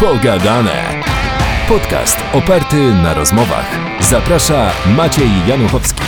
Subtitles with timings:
[0.00, 1.02] Pogadane.
[1.68, 3.66] Podcast oparty na rozmowach.
[4.00, 6.02] Zaprasza Maciej Januchowski.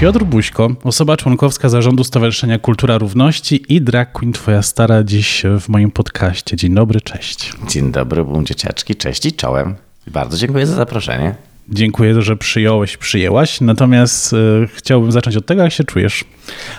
[0.00, 5.68] Piotr Buźko, osoba członkowska zarządu Stowarzyszenia Kultura Równości i drag queen Twoja stara dziś w
[5.68, 6.56] moim podcaście.
[6.56, 7.52] Dzień dobry, cześć.
[7.68, 9.74] Dzień dobry, bum dzieciaczki, cześć i czołem.
[10.06, 11.34] Bardzo dziękuję za zaproszenie.
[11.68, 13.60] Dziękuję, że przyjąłeś, przyjęłaś.
[13.60, 16.24] Natomiast y, chciałbym zacząć od tego, jak się czujesz.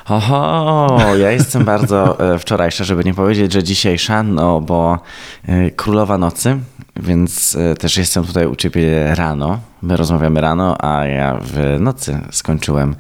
[0.10, 5.00] Oho, ja jestem bardzo e, wczorajsza, żeby nie powiedzieć, że dzisiejsza, no bo
[5.48, 6.58] e, królowa nocy,
[6.95, 9.59] więc e, też jestem tutaj u ciebie rano.
[9.82, 12.95] My rozmawiamy rano, a ja w nocy skończyłem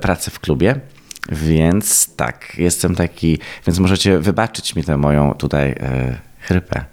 [0.00, 0.80] pracę w klubie.
[1.32, 5.74] Więc tak, jestem taki, więc możecie wybaczyć mi tę moją tutaj
[6.48, 6.84] chrypę.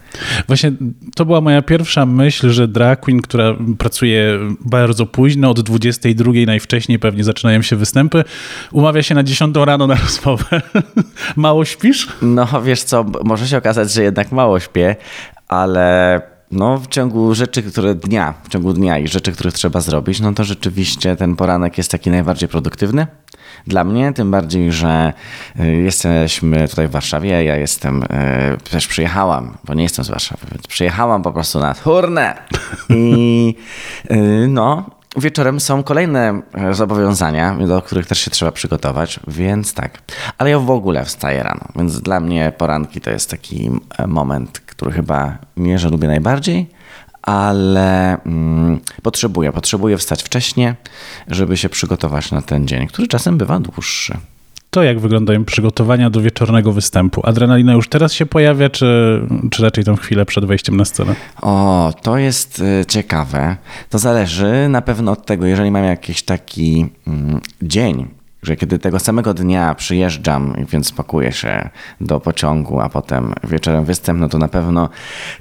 [0.47, 0.71] Właśnie
[1.15, 6.99] to była moja pierwsza myśl, że drag queen, która pracuje bardzo późno, od 22 najwcześniej
[6.99, 8.23] pewnie zaczynają się występy,
[8.71, 10.61] umawia się na 10 rano na rozmowę.
[11.35, 12.07] mało śpisz?
[12.21, 14.95] No wiesz co, może się okazać, że jednak mało śpię,
[15.47, 20.19] ale no, w ciągu rzeczy, które dnia, w ciągu dnia i rzeczy, których trzeba zrobić,
[20.19, 23.07] no to rzeczywiście ten poranek jest taki najbardziej produktywny
[23.67, 25.13] dla mnie, tym bardziej, że
[25.59, 28.07] y, jesteśmy tutaj w Warszawie, ja jestem, y,
[28.71, 32.35] też przyjechałam, bo nie jestem z Warszawy, więc przyjechałam po prostu na turnę.
[32.89, 33.55] I
[34.11, 40.01] y, no, Wieczorem są kolejne zobowiązania, do których też się trzeba przygotować, więc tak.
[40.37, 43.71] Ale ja w ogóle wstaję rano, więc dla mnie poranki to jest taki
[44.07, 46.75] moment, który chyba mierze lubię najbardziej
[47.25, 50.73] ale mm, potrzebuję, potrzebuję wstać wcześniej,
[51.27, 54.17] żeby się przygotować na ten dzień, który czasem bywa dłuższy.
[54.75, 57.21] To jak wyglądają przygotowania do wieczornego występu?
[57.23, 61.15] Adrenalina już teraz się pojawia, czy, czy raczej tą chwilę przed wejściem na scenę?
[61.41, 63.57] O, to jest y, ciekawe.
[63.89, 68.07] To zależy na pewno od tego, jeżeli mam jakiś taki mm, dzień,
[68.43, 71.69] że kiedy tego samego dnia przyjeżdżam, więc pakuję się
[72.01, 74.89] do pociągu, a potem wieczorem występ, no to na pewno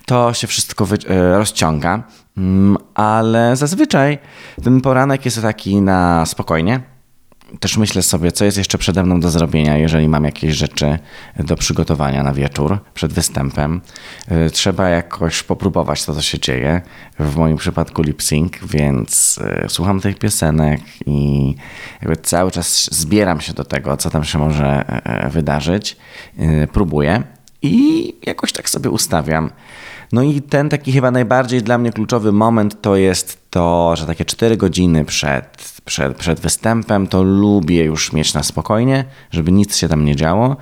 [0.07, 2.03] to się wszystko e, rozciąga.
[2.37, 4.19] Mm, ale zazwyczaj
[4.65, 6.94] ten poranek jest taki na spokojnie
[7.61, 10.99] też myślę sobie, co jest jeszcze przede mną do zrobienia, jeżeli mam jakieś rzeczy
[11.39, 13.81] do przygotowania na wieczór przed występem.
[14.47, 16.83] Y, trzeba jakoś popróbować to, co się dzieje.
[17.19, 21.55] W moim przypadku lip sync, więc y, słucham tych piosenek i
[22.03, 25.97] jakby cały czas zbieram się do tego, co tam się może e, e, wydarzyć.
[26.73, 27.23] Próbuję
[27.63, 29.51] i jakoś tak sobie ustawiam.
[30.13, 34.25] No i ten taki chyba najbardziej dla mnie kluczowy moment to jest to, że takie
[34.25, 39.89] 4 godziny przed przed, przed występem, to lubię już mieć na spokojnie, żeby nic się
[39.89, 40.57] tam nie działo,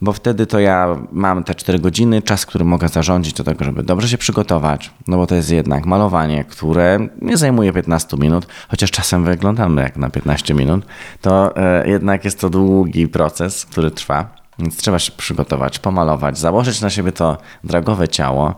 [0.00, 3.82] bo wtedy to ja mam te 4 godziny, czas, który mogę zarządzić do tego, żeby
[3.82, 8.90] dobrze się przygotować, no bo to jest jednak malowanie, które nie zajmuje 15 minut, chociaż
[8.90, 10.86] czasem wyglądamy jak na 15 minut,
[11.20, 14.28] to e, jednak jest to długi proces, który trwa.
[14.58, 18.54] Więc trzeba się przygotować, pomalować, założyć na siebie to dragowe ciało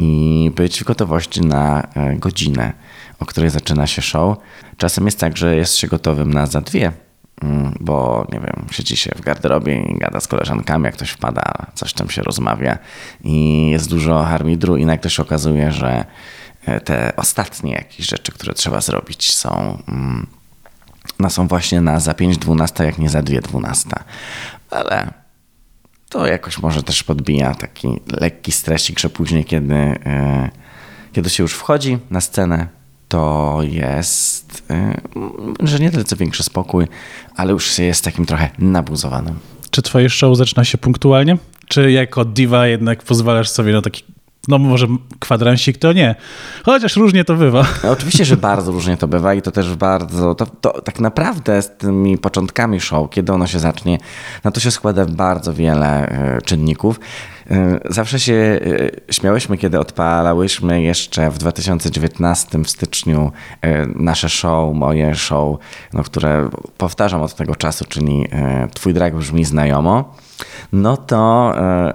[0.00, 2.72] i być w gotowości na e, godzinę
[3.18, 4.36] o której zaczyna się show.
[4.76, 6.92] Czasem jest tak, że jest się gotowym na za dwie,
[7.42, 11.42] mm, bo nie wiem, siedzi się w garderobie i gada z koleżankami, jak ktoś wpada,
[11.74, 12.78] coś tam się rozmawia
[13.24, 16.04] i jest dużo harmidru i nagle się okazuje, że
[16.66, 20.26] e, te ostatnie jakieś rzeczy, które trzeba zrobić są, mm,
[21.18, 23.90] no są właśnie na za 5.12, jak nie za 2.12.
[24.70, 25.12] Ale
[26.08, 27.88] to jakoś może też podbija taki
[28.20, 30.50] lekki stresik, że później, kiedy, e,
[31.12, 32.77] kiedy się już wchodzi na scenę,
[33.08, 34.62] to jest,
[35.62, 36.86] y, że nie tyle co większy spokój,
[37.36, 39.38] ale już się jest takim trochę nabuzowanym.
[39.70, 41.36] Czy twoje show zaczyna się punktualnie?
[41.68, 44.02] Czy jako diva jednak pozwalasz sobie na taki
[44.48, 44.86] no może
[45.18, 46.14] kwadransik to nie,
[46.64, 47.66] chociaż różnie to bywa.
[47.84, 51.62] No, oczywiście, że bardzo różnie to bywa i to też bardzo, to, to, tak naprawdę
[51.62, 53.98] z tymi początkami show, kiedy ono się zacznie,
[54.44, 57.00] na to się składa bardzo wiele y, czynników.
[57.50, 57.54] Y,
[57.92, 63.32] zawsze się y, śmiałyśmy, kiedy odpalałyśmy jeszcze w 2019 w styczniu
[63.94, 65.58] nasze show, moje show,
[65.92, 66.48] no, które
[66.78, 68.28] powtarzam od tego czasu, czyli
[68.74, 70.14] Twój drag brzmi znajomo
[70.72, 71.92] no to e,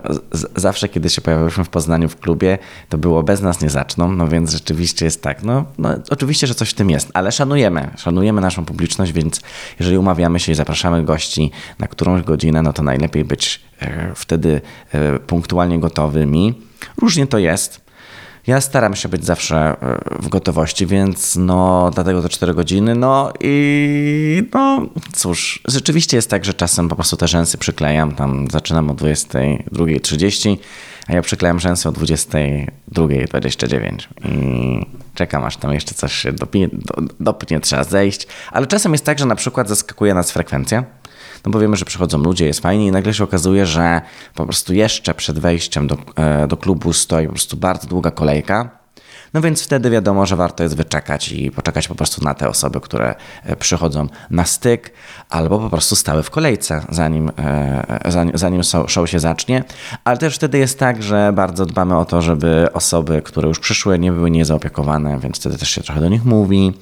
[0.55, 2.57] zawsze, kiedy się pojawialiśmy w Poznaniu w klubie,
[2.89, 5.43] to było bez nas nie zaczną, no więc rzeczywiście jest tak.
[5.43, 9.41] No, no oczywiście, że coś w tym jest, ale szanujemy, szanujemy naszą publiczność, więc
[9.79, 14.61] jeżeli umawiamy się i zapraszamy gości na którąś godzinę, no to najlepiej być e, wtedy
[14.91, 16.61] e, punktualnie gotowymi.
[17.01, 17.82] Różnie to jest.
[18.47, 19.75] Ja staram się być zawsze e,
[20.21, 22.95] w gotowości, więc no dlatego te 4 godziny.
[22.95, 28.15] No i no cóż, rzeczywiście jest tak, że czasem po prostu te rzęsy przyklejam.
[28.15, 30.57] Tam zaczynam o 22.30,
[31.07, 34.85] a ja przyklejam rzęsy o 22.29 i
[35.15, 36.69] czekam aż tam jeszcze coś się dopnie,
[37.19, 38.27] dopnie, trzeba zejść.
[38.51, 40.83] Ale czasem jest tak, że na przykład zaskakuje nas frekwencja
[41.45, 44.01] No bo wiemy, że przychodzą ludzie, jest fajnie i nagle się okazuje, że
[44.35, 48.82] po prostu jeszcze przed wejściem do, e, do klubu stoi po prostu bardzo długa kolejka.
[49.33, 52.81] No więc wtedy wiadomo, że warto jest wyczekać i poczekać po prostu na te osoby,
[52.81, 54.91] które e, przychodzą na styk,
[55.29, 59.63] albo po prostu stały w kolejce, zanim, e, zanim, show się zacznie.
[60.03, 63.99] Ale też wtedy jest tak, że bardzo dbamy o to, żeby osoby, które już przyszły,
[63.99, 66.73] nie były niezaopiekowane, więc wtedy też się trochę do nich mówi.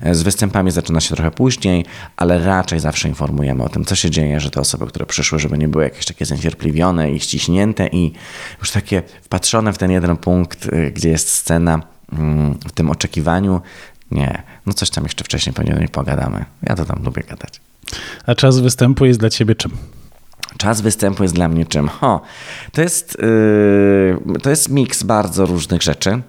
[0.00, 1.84] E, z występami zaczyna się trochę później,
[2.16, 5.58] ale raczej zawsze informujemy o tym, co się dzieje, że te osoby, które przyszły, żeby
[5.58, 8.12] nie były jakieś takie zniecierpliwione i ściśnięte i
[8.58, 11.69] już takie wpatrzone w ten jeden punkt, gdzie jest scena
[12.66, 13.60] w tym oczekiwaniu.
[14.10, 16.44] Nie, no coś tam jeszcze wcześniej pewnie do niej pogadamy.
[16.62, 17.60] Ja to tam lubię gadać.
[18.26, 19.72] A czas występu jest dla ciebie czym?
[20.58, 21.88] Czas występu jest dla mnie czym?
[21.88, 22.20] Ho,
[22.72, 26.22] to jest, yy, to jest miks bardzo różnych rzeczy.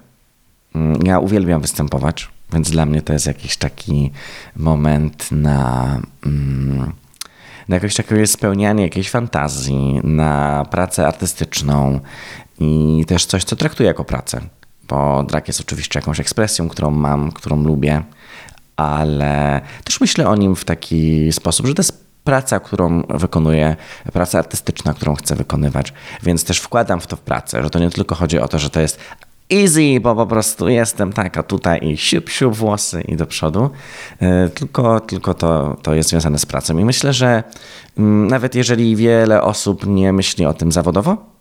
[0.74, 4.10] Mm, ja uwielbiam występować, więc dla mnie to jest jakiś taki
[4.56, 6.92] moment na, mm,
[7.68, 12.00] na jakieś takie spełnianie jakiejś fantazji, na pracę artystyczną
[12.60, 14.40] i też coś, co traktuję jako pracę
[14.88, 18.02] bo drag jest oczywiście jakąś ekspresją, którą mam, którą lubię,
[18.76, 23.76] ale też myślę o nim w taki sposób, że to jest praca, którą wykonuję,
[24.12, 25.92] praca artystyczna, którą chcę wykonywać,
[26.22, 28.70] więc też wkładam w to w pracę, że to nie tylko chodzi o to, że
[28.70, 28.98] to jest
[29.52, 33.70] easy, bo po prostu jestem taka tutaj i siup, siup włosy i do przodu,
[34.22, 36.78] y, tylko, tylko to, to jest związane z pracą.
[36.78, 37.42] I myślę, że
[37.98, 41.31] mm, nawet jeżeli wiele osób nie myśli o tym zawodowo,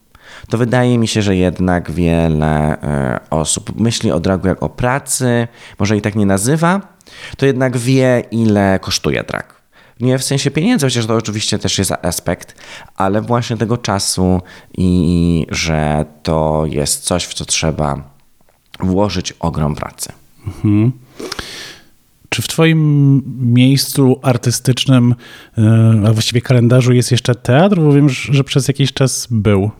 [0.49, 5.47] to wydaje mi się, że jednak wiele e, osób myśli o dragu jak o pracy,
[5.79, 6.81] może i tak nie nazywa,
[7.37, 9.61] to jednak wie, ile kosztuje drag.
[9.99, 12.55] Nie w sensie pieniędzy, chociaż to oczywiście też jest aspekt,
[12.95, 14.41] ale właśnie tego czasu
[14.77, 18.01] i że to jest coś, w co trzeba
[18.79, 20.11] włożyć ogrom pracy.
[20.47, 20.91] Mhm.
[22.29, 23.21] Czy w Twoim
[23.53, 25.15] miejscu artystycznym,
[25.57, 27.75] e, a właściwie kalendarzu jest jeszcze teatr?
[27.75, 29.71] Bo wiem, że przez jakiś czas był.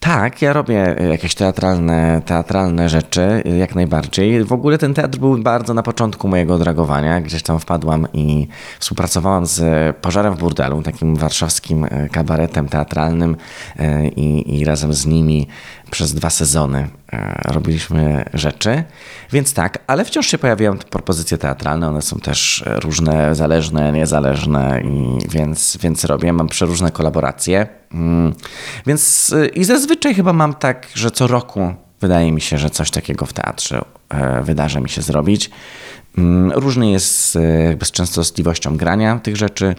[0.00, 4.44] Tak, ja robię jakieś teatralne, teatralne rzeczy, jak najbardziej.
[4.44, 7.20] W ogóle ten teatr był bardzo na początku mojego dragowania.
[7.20, 8.48] Gdzieś tam wpadłam i
[8.80, 13.36] współpracowałam z Pożarem w Burdelu, takim warszawskim e, kabaretem teatralnym
[13.78, 15.46] e, i, i razem z nimi
[15.90, 18.84] przez dwa sezony e, robiliśmy rzeczy.
[19.32, 21.88] Więc tak, ale wciąż się pojawiają propozycje teatralne.
[21.88, 26.32] One są też różne, zależne, niezależne, i więc, więc robię.
[26.32, 27.77] Mam przeróżne kolaboracje.
[27.92, 28.34] Mm,
[28.86, 33.26] więc i zazwyczaj chyba mam tak, że co roku wydaje mi się, że coś takiego
[33.26, 35.50] w teatrze e, wydarza mi się zrobić.
[36.18, 39.74] Mm, różny jest e, jakby z częstotliwością grania tych rzeczy,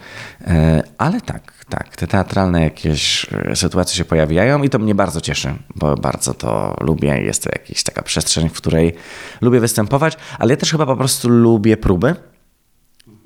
[0.48, 3.26] e, ale tak, tak, te teatralne jakieś
[3.56, 7.22] sytuacje się pojawiają i to mnie bardzo cieszy, bo bardzo to lubię.
[7.22, 8.96] Jest to jakaś taka przestrzeń, w której
[9.42, 12.16] lubię występować, ale ja też chyba po prostu lubię próby.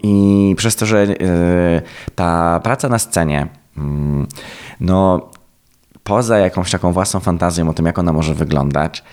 [0.06, 1.08] I przez to, że
[2.16, 3.48] ta praca na scenie,
[4.80, 5.30] no
[6.04, 9.04] poza jakąś taką własną fantazją o tym, jak ona może wyglądać,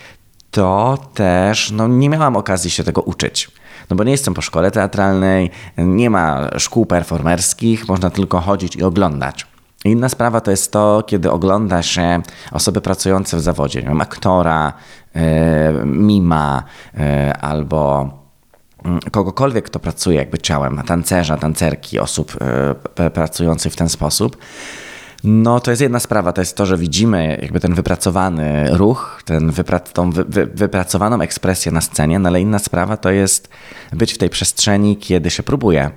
[0.51, 3.51] to też no, nie miałam okazji się tego uczyć.
[3.89, 8.83] No bo nie jestem po szkole teatralnej, nie ma szkół performerskich, można tylko chodzić i
[8.83, 9.47] oglądać.
[9.85, 12.21] Inna sprawa to jest to, kiedy ogląda się
[12.51, 14.73] osoby pracujące w zawodzie, nie wiem, aktora,
[15.15, 15.21] yy,
[15.85, 16.63] mima
[16.93, 18.20] yy, albo mm,
[19.11, 22.37] kogokolwiek, kto pracuje jakby ciałem, tancerza, tancerki, osób
[22.99, 24.37] yy, pracujących w ten sposób
[25.23, 29.51] no to jest jedna sprawa, to jest to, że widzimy jakby ten wypracowany ruch, ten
[29.51, 33.49] wypra- tą wy- wy- wypracowaną ekspresję na scenie, no ale inna sprawa to jest
[33.93, 35.91] być w tej przestrzeni, kiedy się próbuje.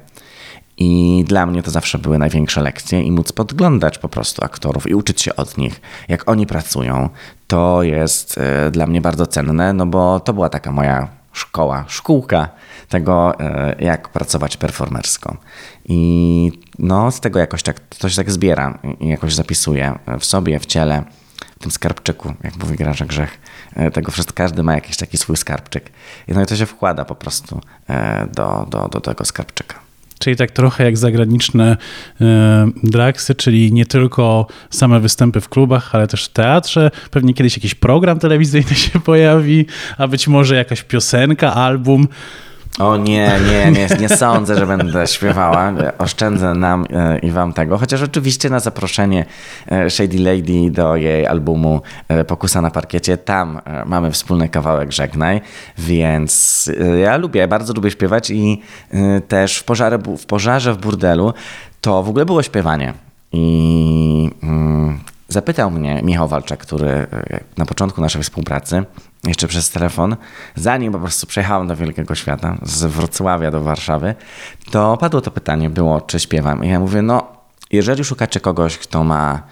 [0.77, 4.95] I dla mnie to zawsze były największe lekcje i móc podglądać po prostu aktorów i
[4.95, 7.09] uczyć się od nich, jak oni pracują.
[7.47, 12.49] To jest y, dla mnie bardzo cenne, no bo to była taka moja szkoła, szkółka
[12.89, 15.37] tego, e, jak pracować performersko.
[15.85, 20.67] I no, z tego jakoś tak, się tak zbiera i jakoś zapisuję w sobie, w
[20.67, 21.05] ciele,
[21.57, 23.39] w tym skarbczyku, jak mówi Grarze Grzech.
[23.77, 25.91] E, tego wszystko, każdy ma jakiś taki swój skarbczyk.
[26.29, 29.84] I no i to się wkłada po prostu e, do, do, do tego skarbczyka.
[30.25, 31.77] Czyli tak trochę jak zagraniczne
[32.21, 32.25] y,
[32.83, 36.91] dragsy, czyli nie tylko same występy w klubach, ale też w teatrze.
[37.11, 39.67] Pewnie kiedyś jakiś program telewizyjny się pojawi,
[39.99, 42.09] a być może jakaś piosenka, album.
[42.79, 45.73] O nie, nie, nie, nie sądzę, że będę śpiewała.
[45.99, 47.79] Oszczędzę nam e, i wam tego.
[47.79, 49.25] Chociaż oczywiście na zaproszenie
[49.67, 55.41] e, Shady Lady do jej albumu e, Pokusa na parkiecie, tam mamy wspólny kawałek Żegnaj,
[55.79, 56.71] więc
[57.03, 58.63] ja lubię, bardzo lubię śpiewać i
[59.29, 61.35] też w pożarze, w pożarze w burdelu
[61.81, 62.95] to w ogóle było śpiewanie.
[63.33, 67.07] I mm, zapytał mnie Michał Walczak, który
[67.57, 68.85] na początku naszej współpracy
[69.27, 70.17] jeszcze przez telefon,
[70.55, 74.15] zanim po prostu przejechałem do Wielkiego Świata, z Wrocławia do Warszawy,
[74.71, 76.65] to padło to pytanie, było czy śpiewam.
[76.65, 77.35] I ja mówię, no
[77.71, 79.43] Jeżeli szukacie kogoś, kto ma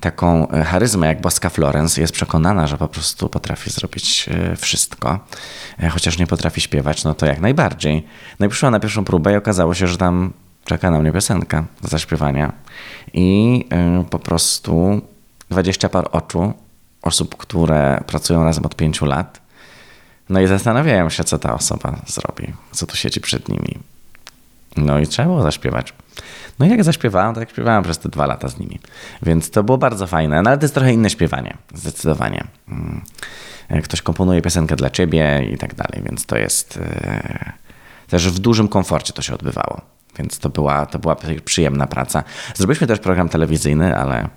[0.00, 5.18] taką e, charyzmę jak boska Florence, jest przekonana, że po prostu potrafi zrobić e, wszystko,
[5.78, 8.06] e, chociaż nie potrafi śpiewać, no to jak najbardziej.
[8.40, 10.32] No i przyszła na pierwszą próbę i okazało się, że tam
[10.64, 12.52] czeka na mnie piosenka do zaśpiewania.
[13.12, 13.64] I
[14.10, 15.00] po prostu
[15.50, 16.54] 20 par oczu
[17.02, 19.40] osób, które pracują razem od pięciu lat.
[20.28, 23.78] No i zastanawiają się, co ta osoba zrobi, co tu siedzi przed nimi.
[24.76, 25.92] No i trzeba było zaśpiewać.
[26.58, 28.78] No i jak zaśpiewałem, to jak śpiewałem przez te dwa lata z nimi.
[29.22, 32.44] Więc to było bardzo fajne, no ale to jest trochę inne śpiewanie, zdecydowanie.
[32.68, 33.02] Mm.
[33.82, 37.52] Ktoś komponuje piosenkę dla ciebie i tak dalej, więc to jest e,
[38.08, 39.80] też w dużym komforcie to się odbywało.
[40.18, 42.24] Więc to była, to była przyjemna praca.
[42.54, 44.28] Zrobiliśmy też program telewizyjny, ale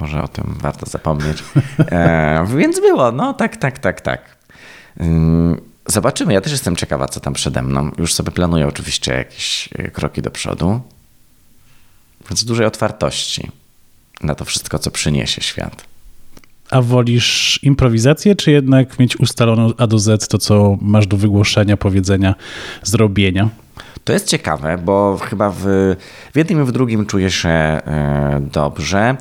[0.00, 1.44] może o tym warto zapomnieć.
[1.78, 4.36] E, więc było, no tak, tak, tak, tak.
[5.00, 6.32] Ym, Zobaczymy.
[6.32, 7.90] Ja też jestem ciekawa, co tam przede mną.
[7.98, 10.80] Już sobie planuję oczywiście jakieś e, kroki do przodu.
[12.30, 13.50] Więc dużej otwartości
[14.22, 15.84] na to wszystko, co przyniesie świat.
[16.70, 21.76] A wolisz improwizację, czy jednak mieć ustaloną A do Z to, co masz do wygłoszenia,
[21.76, 22.34] powiedzenia,
[22.82, 23.48] zrobienia?
[24.04, 25.62] To jest ciekawe, bo chyba w,
[26.32, 29.16] w jednym i w drugim czuję się e, dobrze,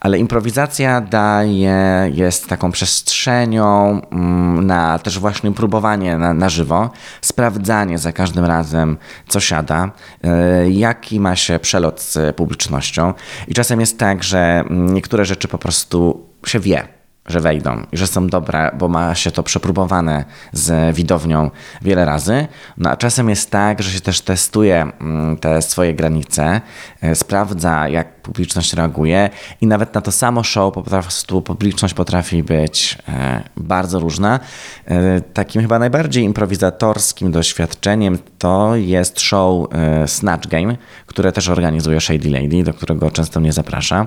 [0.00, 6.90] ale improwizacja daje, jest taką przestrzenią mm, na też właśnie próbowanie na, na żywo,
[7.20, 8.96] sprawdzanie za każdym razem,
[9.28, 9.90] co siada,
[10.24, 13.14] e, jaki ma się przelot z publicznością.
[13.48, 16.97] I czasem jest tak, że niektóre rzeczy po prostu się wie
[17.28, 21.50] że wejdą że są dobre, bo ma się to przepróbowane z widownią
[21.82, 22.46] wiele razy.
[22.76, 26.60] No a czasem jest tak, że się też testuje mm, te swoje granice,
[27.00, 29.30] e, sprawdza jak publiczność reaguje
[29.60, 34.40] i nawet na to samo show po prostu publiczność potrafi być e, bardzo różna.
[34.86, 39.68] E, takim chyba najbardziej improwizatorskim doświadczeniem to jest show
[40.06, 44.06] Snatch Game, które też organizuje Shady Lady, do którego często mnie zaprasza.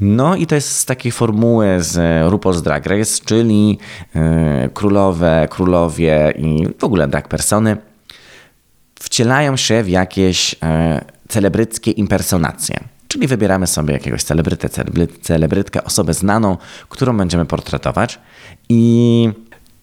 [0.00, 1.96] No i to jest z takiej formuły z
[2.30, 3.78] RuPaul's Drag Race, czyli
[4.74, 7.76] królowe, królowie i w ogóle drag persony
[9.00, 10.54] wcielają się w jakieś
[11.28, 12.80] celebryckie impersonacje.
[13.08, 14.68] Czyli wybieramy sobie jakiegoś celebrytę,
[15.22, 16.56] celebrytkę, osobę znaną,
[16.88, 18.18] którą będziemy portretować
[18.68, 19.28] i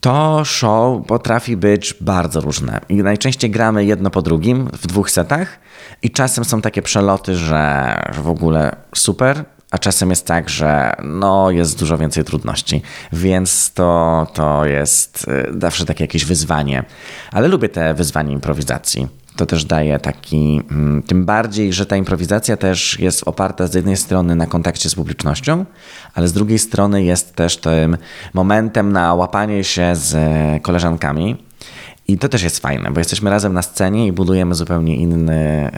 [0.01, 2.81] to show potrafi być bardzo różne.
[2.89, 5.59] I najczęściej gramy jedno po drugim w dwóch setach
[6.01, 11.51] i czasem są takie przeloty, że w ogóle super, a czasem jest tak, że no,
[11.51, 12.81] jest dużo więcej trudności,
[13.13, 16.83] więc to, to jest y, zawsze takie jakieś wyzwanie.
[17.31, 22.57] Ale lubię te wyzwania improwizacji to też daje taki, mm, tym bardziej, że ta improwizacja
[22.57, 25.65] też jest oparta z jednej strony na kontakcie z publicznością,
[26.13, 27.97] ale z drugiej strony jest też tym
[28.33, 30.15] momentem na łapanie się z
[30.63, 31.45] koleżankami.
[32.07, 35.71] I to też jest fajne, bo jesteśmy razem na scenie i budujemy zupełnie inne,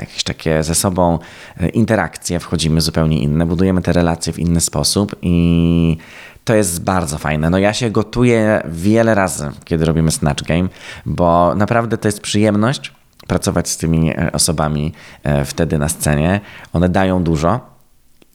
[0.00, 1.18] jakieś takie ze sobą
[1.60, 5.96] e, interakcje, wchodzimy zupełnie inne, budujemy te relacje w inny sposób i
[6.44, 7.50] to jest bardzo fajne.
[7.50, 10.68] No ja się gotuję wiele razy, kiedy robimy Snatch Game,
[11.06, 12.92] bo naprawdę to jest przyjemność
[13.28, 14.92] pracować z tymi e, osobami
[15.22, 16.40] e, wtedy na scenie.
[16.72, 17.78] One dają dużo.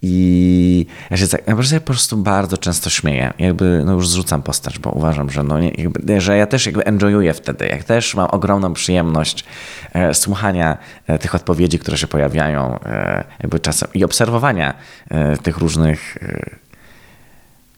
[0.06, 3.34] I ja się, ja się po prostu bardzo często śmieję.
[3.40, 6.86] Jakby no już zrzucam postać, bo uważam, że, no nie, jakby, że ja też jakby
[6.86, 7.68] enjoyuję wtedy.
[7.68, 9.46] Jak też mam ogromną przyjemność
[9.94, 14.74] e, słuchania e, tych odpowiedzi, które się pojawiają e, jakby czasem i obserwowania
[15.10, 16.18] e, tych różnych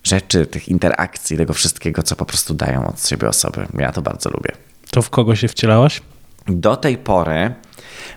[0.04, 3.68] rzeczy, tych interakcji, tego wszystkiego, co po prostu dają od siebie osoby.
[3.78, 4.52] Ja to bardzo lubię.
[4.92, 6.02] To w kogo się wcielałaś?
[6.48, 7.54] Do tej pory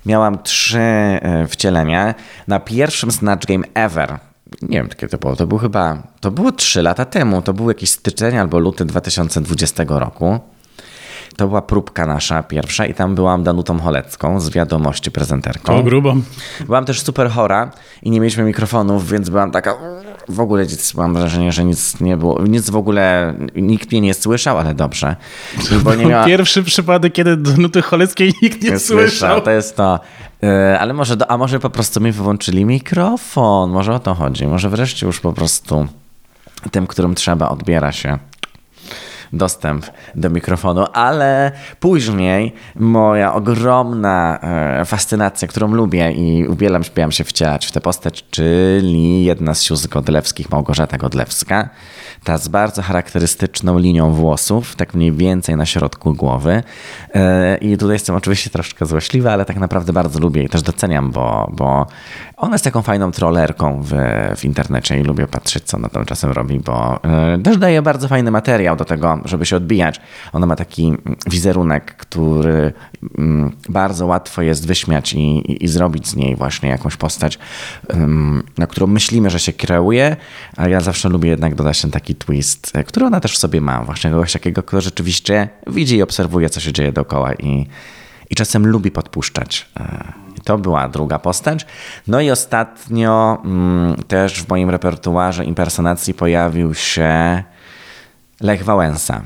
[0.07, 2.15] miałam trzy e, wcielenia.
[2.49, 4.19] Na pierwszym Snatch Game ever,
[4.63, 7.69] nie wiem kiedy to było, to było chyba, to było trzy lata temu, to był
[7.69, 10.41] jakiś styczeń albo luty 2020 roku.
[11.37, 15.77] To była próbka nasza pierwsza i tam byłam Danutą Cholecką z wiadomości prezenterką.
[15.77, 16.17] O, grubo.
[16.67, 17.71] Byłam też super chora
[18.03, 19.75] i nie mieliśmy mikrofonów, więc byłam taka...
[20.29, 20.67] W ogóle
[20.97, 25.17] mam wrażenie, że nic nie było, nic w ogóle, nikt mnie nie słyszał, ale dobrze.
[25.83, 26.25] Bo nie miała...
[26.25, 29.09] Pierwszy przypadek, kiedy Danuty Choleckiej nikt nie, nie słyszał.
[29.09, 29.41] słyszał.
[29.41, 30.01] To jest to.
[30.43, 34.47] E, ale może, a może po prostu mi wyłączyli mikrofon, może o to chodzi.
[34.47, 35.87] Może wreszcie już po prostu
[36.71, 38.19] tym, którym trzeba, odbiera się
[39.33, 47.25] dostęp do mikrofonu, ale później moja ogromna e, fascynacja, którą lubię i ubieram, śpiewam się
[47.25, 51.69] wcielać w tę postać, czyli jedna z sióstr Godlewskich, Małgorzata Godlewska,
[52.25, 56.63] ta z bardzo charakterystyczną linią włosów, tak mniej więcej na środku głowy.
[57.15, 61.11] E, I tutaj jestem oczywiście troszkę złośliwy, ale tak naprawdę bardzo lubię i też doceniam,
[61.11, 61.87] bo, bo
[62.37, 63.93] ona jest taką fajną trollerką w,
[64.37, 68.09] w internecie i lubię patrzeć, co ona tam czasem robi, bo e, też daje bardzo
[68.09, 70.01] fajny materiał do tego żeby się odbijać.
[70.33, 72.73] Ona ma taki mm, wizerunek, który
[73.19, 77.39] mm, bardzo łatwo jest wyśmiać i, i, i zrobić z niej właśnie jakąś postać,
[77.95, 80.17] ym, na którą myślimy, że się kreuje,
[80.57, 83.61] a ja zawsze lubię jednak dodać ten taki twist, e, który ona też w sobie
[83.61, 83.85] ma.
[83.85, 87.67] Właśnie kogoś takiego, kto rzeczywiście widzi i obserwuje, co się dzieje dookoła i,
[88.31, 89.69] i czasem lubi podpuszczać.
[89.81, 90.13] E,
[90.45, 91.67] to była druga postać.
[92.07, 97.43] No i ostatnio mm, też w moim repertuarze impersonacji pojawił się
[98.41, 99.23] Lech Wałęsa.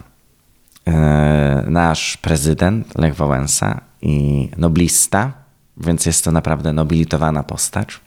[0.88, 5.32] E, Nasz prezydent Lech Wałęsa i noblista,
[5.76, 8.00] więc jest to naprawdę nobilitowana postać.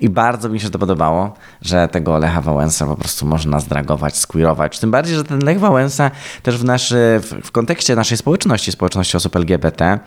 [0.00, 4.78] I bardzo mi się to podobało, że tego Lecha Wałęsa po prostu można zdragować, squeerować.
[4.78, 6.10] Tym bardziej, że ten Lech Wałęsa
[6.42, 9.98] też w, naszy, w, kontekście naszej społeczności, społeczności osób LGBT,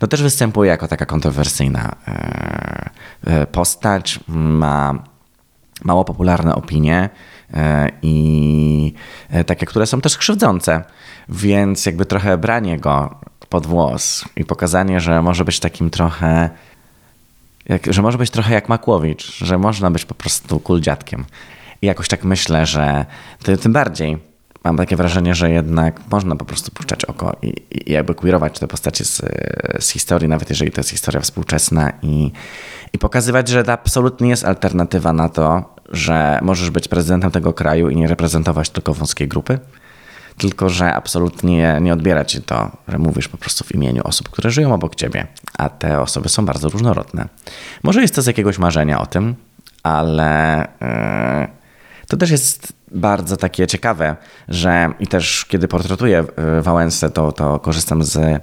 [0.00, 2.90] no też występuje jako taka kontrowersyjna e,
[3.24, 4.20] e, postać.
[4.28, 4.94] Ma
[5.84, 7.10] mało popularne opinie
[8.02, 8.94] i
[9.30, 10.84] e, takie, które są też krzywdzące,
[11.28, 13.14] więc jakby trochę branie go
[13.48, 16.50] pod włos i pokazanie, że może być takim trochę,
[17.68, 21.24] jak, że może być trochę jak Makłowicz, że można być po prostu cool dziadkiem.
[21.82, 23.06] I jakoś tak myślę, że
[23.42, 24.18] ty, tym bardziej
[24.64, 28.68] mam takie wrażenie, że jednak można po prostu puszczać oko i, i jakby queerować te
[28.68, 29.22] postacie z,
[29.80, 32.32] z historii, nawet jeżeli to jest historia współczesna i,
[32.92, 37.88] i pokazywać, że to absolutnie jest alternatywa na to, że możesz być prezydentem tego kraju
[37.88, 39.58] i nie reprezentować tylko wąskiej grupy,
[40.38, 44.50] tylko że absolutnie nie odbiera ci to, że mówisz po prostu w imieniu osób, które
[44.50, 45.26] żyją obok ciebie,
[45.58, 47.28] a te osoby są bardzo różnorodne.
[47.82, 49.34] Może jest to z jakiegoś marzenia o tym,
[49.82, 51.57] ale yy,
[52.08, 54.16] to też jest bardzo takie ciekawe,
[54.48, 56.24] że i też kiedy portretuję
[56.54, 58.42] yy, Wałęsę, to, to korzystam z,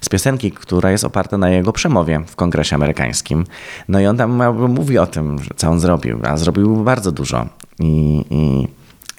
[0.00, 3.44] z piosenki, która jest oparta na jego przemowie w kongresie amerykańskim.
[3.88, 7.46] No i on tam mówi o tym, co on zrobił, a zrobił bardzo dużo.
[7.78, 8.68] I, i,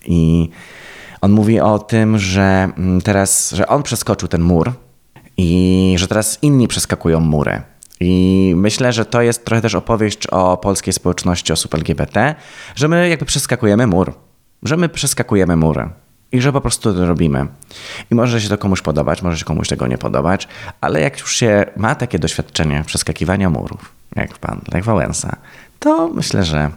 [0.06, 0.50] i
[1.22, 4.72] on mówi o tym, że mm, teraz, że on przeskoczył ten mur
[5.38, 7.62] i że teraz inni przeskakują mury.
[8.00, 12.36] I myślę, że to jest trochę też opowieść o polskiej społeczności osób LGBT,
[12.76, 14.14] że my jakby przeskakujemy mur,
[14.64, 15.90] że my przeskakujemy mury
[16.32, 17.48] i że po prostu to robimy.
[18.12, 20.48] I może się to komuś podobać, może się komuś tego nie podobać,
[20.82, 25.36] ale jak już się ma takie doświadczenie przeskakiwania murów, jak pan Lech Wałęsa,
[25.80, 26.72] to myślę, że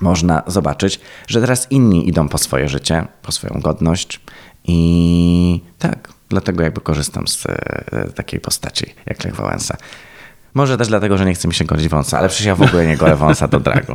[0.00, 4.20] można zobaczyć, że teraz inni idą po swoje życie, po swoją godność
[4.64, 9.76] i tak, dlatego jakby korzystam z e, takiej postaci jak Lech Wałęsa.
[10.54, 12.86] Może też dlatego, że nie chce mi się godzić wąsa, ale przecież ja w ogóle
[12.86, 13.92] nie golę wąsa do dragu.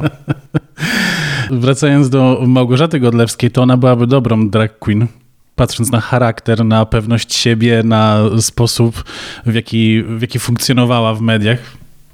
[1.52, 5.08] Wracając do Małgorzaty Godlewskiej, to ona byłaby dobrą drag queen.
[5.56, 9.04] Patrząc na charakter, na pewność siebie, na sposób,
[9.46, 11.60] w jaki, w jaki funkcjonowała w mediach.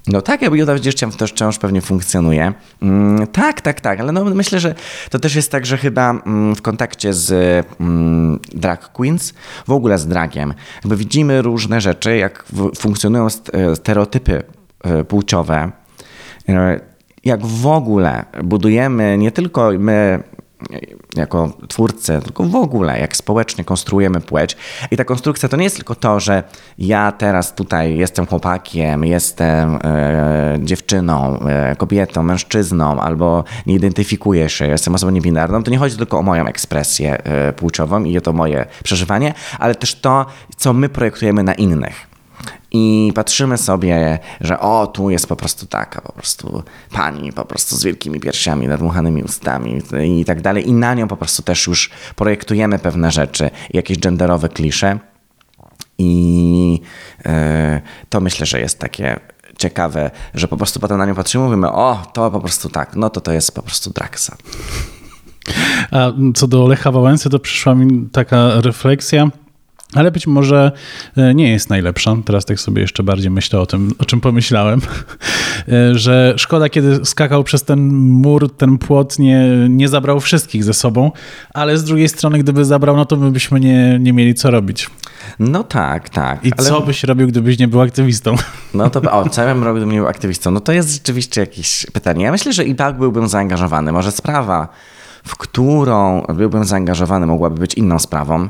[0.07, 2.53] No tak, Juda gdzieś tam też wciąż pewnie funkcjonuje.
[2.81, 4.75] Mm, tak, tak, tak, ale no myślę, że
[5.09, 7.31] to też jest tak, że chyba mm, w kontakcie z
[7.79, 9.33] mm, drag queens,
[9.67, 14.43] w ogóle z dragiem, jakby widzimy różne rzeczy, jak w, funkcjonują st- e, stereotypy
[14.83, 15.71] e, płciowe,
[16.49, 16.79] e,
[17.23, 20.23] jak w ogóle budujemy nie tylko my
[21.15, 24.57] jako twórcy, tylko w ogóle jak społecznie konstruujemy płeć.
[24.91, 26.43] I ta konstrukcja to nie jest tylko to, że
[26.77, 34.67] ja teraz tutaj jestem chłopakiem, jestem e, dziewczyną, e, kobietą, mężczyzną, albo nie identyfikuję się,
[34.67, 35.63] jestem osobą niebinarną.
[35.63, 39.95] To nie chodzi tylko o moją ekspresję e, płciową i to moje przeżywanie, ale też
[39.95, 40.25] to,
[40.57, 42.10] co my projektujemy na innych.
[42.71, 47.75] I patrzymy sobie, że o, tu jest po prostu taka, po prostu pani, po prostu
[47.75, 49.81] z wielkimi piersiami, nadmuchanymi ustami
[50.19, 50.69] i tak dalej.
[50.69, 54.99] I na nią po prostu też już projektujemy pewne rzeczy, jakieś genderowe klisze.
[55.97, 56.81] I
[57.25, 57.31] yy,
[58.09, 59.19] to myślę, że jest takie
[59.57, 63.09] ciekawe, że po prostu potem na nią patrzymy mówimy, o, to po prostu tak, no
[63.09, 64.35] to to jest po prostu Draxa.
[65.91, 69.29] A co do Lecha Wałęsy, to przyszła mi taka refleksja,
[69.93, 70.71] ale być może
[71.17, 72.15] e, nie jest najlepsza.
[72.25, 74.81] Teraz tak sobie jeszcze bardziej myślę o tym, o czym pomyślałem,
[75.67, 80.73] e, że szkoda, kiedy skakał przez ten mur, ten płot, nie, nie zabrał wszystkich ze
[80.73, 81.11] sobą,
[81.53, 84.89] ale z drugiej strony, gdyby zabrał, no to my byśmy nie, nie mieli co robić.
[85.39, 86.45] No tak, tak.
[86.45, 86.67] I ale...
[86.67, 88.35] co byś robił, gdybyś nie był aktywistą?
[88.73, 90.51] No to, o, co ja bym robił, gdybym nie był aktywistą?
[90.51, 92.25] No to jest rzeczywiście jakieś pytanie.
[92.25, 93.91] Ja myślę, że i tak byłbym zaangażowany.
[93.91, 94.67] Może sprawa
[95.23, 98.49] w którą byłbym zaangażowany, mogłaby być inną sprawą,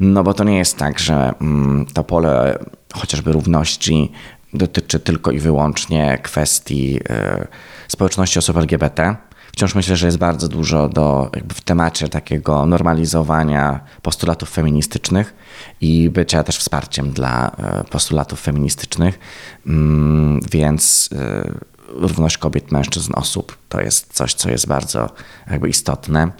[0.00, 2.58] no bo to nie jest tak, że mm, to pole
[2.94, 4.12] chociażby równości
[4.54, 7.46] dotyczy tylko i wyłącznie kwestii y,
[7.88, 9.16] społeczności osób LGBT.
[9.52, 15.34] Wciąż myślę, że jest bardzo dużo do, w temacie takiego normalizowania postulatów feministycznych
[15.80, 19.18] i bycia też wsparciem dla y, postulatów feministycznych,
[19.66, 25.10] mm, więc y, równość kobiet, mężczyzn, osób to jest coś, co jest bardzo
[25.50, 26.30] jakby istotne.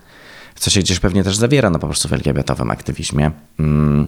[0.55, 3.31] co się gdzieś pewnie też zawiera, no po prostu w LGBT-owym aktywizmie.
[3.59, 4.07] Mm.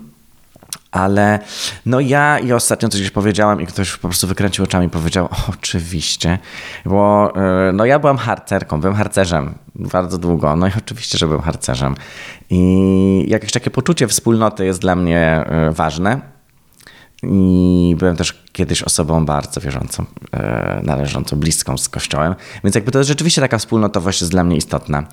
[0.90, 1.38] Ale
[1.87, 5.28] no ja i ostatnio coś gdzieś powiedziałem i ktoś po prostu wykręcił oczami i powiedział,
[5.48, 6.38] oczywiście,
[6.85, 7.33] bo
[7.68, 11.94] y, no ja byłam harcerką, byłem harcerzem bardzo długo, no i oczywiście, że byłem harcerzem
[12.50, 16.33] i jakieś takie poczucie wspólnoty jest dla mnie y, ważne
[17.30, 20.38] i byłem też kiedyś osobą bardzo wierzącą, y,
[20.82, 22.34] należącą bliską z kościołem,
[22.64, 25.06] więc jakby to rzeczywiście taka wspólnotowość jest dla mnie istotna.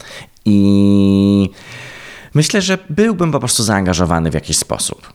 [0.46, 1.50] I
[2.34, 5.14] myślę, że byłbym po prostu zaangażowany w jakiś sposób.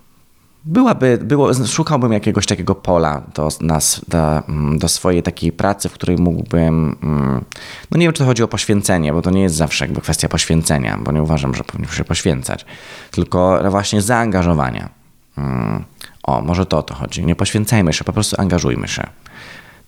[0.65, 5.93] Byłaby, było, szukałbym jakiegoś takiego pola do, nas, do, mm, do swojej takiej pracy, w
[5.93, 7.45] której mógłbym, mm,
[7.91, 10.29] no nie wiem, czy to chodzi o poświęcenie, bo to nie jest zawsze jakby kwestia
[10.29, 12.65] poświęcenia, bo nie uważam, że powinien się poświęcać,
[13.11, 14.89] tylko właśnie zaangażowania.
[16.27, 17.27] O, może to o to chodzi.
[17.27, 19.07] Nie poświęcajmy się, po prostu angażujmy się.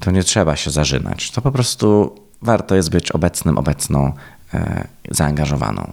[0.01, 1.31] To nie trzeba się zażynać.
[1.31, 4.13] To po prostu warto jest być obecnym, obecną,
[4.55, 5.93] e, zaangażowaną.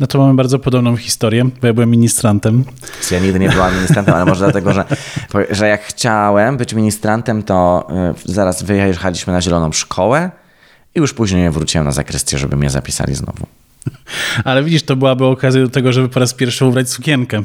[0.00, 2.64] No to mamy bardzo podobną historię, bo ja byłem ministrantem.
[3.10, 4.84] Ja nigdy nie byłam ministrantem, ale może dlatego, że,
[5.50, 7.88] że jak chciałem być ministrantem, to
[8.26, 10.30] y, zaraz wyjechaliśmy na zieloną szkołę
[10.94, 13.46] i już później wróciłem na zakrystię, żeby mnie zapisali znowu.
[14.44, 17.42] Ale widzisz, to byłaby okazja do tego, żeby po raz pierwszy ubrać sukienkę.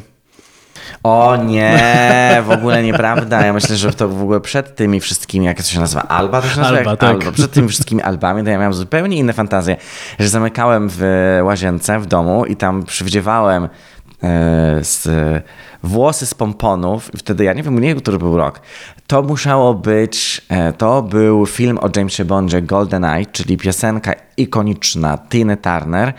[1.03, 3.45] O nie, w ogóle nieprawda.
[3.45, 6.47] Ja myślę, że to w ogóle przed tymi wszystkimi, jak to się nazywa, Alba to
[6.47, 6.79] się nazywa?
[6.79, 7.09] Alba, tak.
[7.09, 7.31] Alba.
[7.31, 9.77] Przed tymi wszystkimi Albami to ja miałem zupełnie inne fantazje,
[10.19, 11.03] że zamykałem w
[11.43, 13.69] łazience w domu i tam przywdziewałem e,
[14.81, 15.07] z
[15.83, 18.61] włosy z pomponów i wtedy ja nie wiem, nie który był rok.
[19.07, 25.57] To musiało być, e, to był film o Jamesie Bondzie GoldenEye, czyli piosenka ikoniczna Tina
[25.57, 26.13] Turner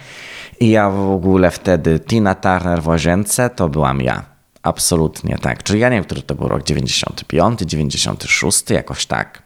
[0.61, 4.36] i ja w ogóle wtedy Tina Turner w łazience to byłam ja.
[4.67, 5.63] Absolutnie tak.
[5.63, 9.43] Czyli ja nie wiem, który to był rok, 95, 96, jakoś tak.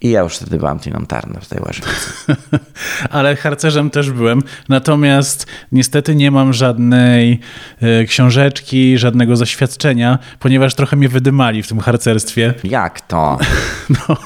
[0.00, 2.36] I ja już wtedy byłam Tiną Turner w tej łazience.
[3.10, 4.42] Ale harcerzem też byłem.
[4.68, 7.40] Natomiast niestety nie mam żadnej
[7.80, 12.54] e, książeczki, żadnego zaświadczenia, ponieważ trochę mnie wydymali w tym harcerstwie.
[12.64, 13.38] Jak to?
[14.08, 14.16] No,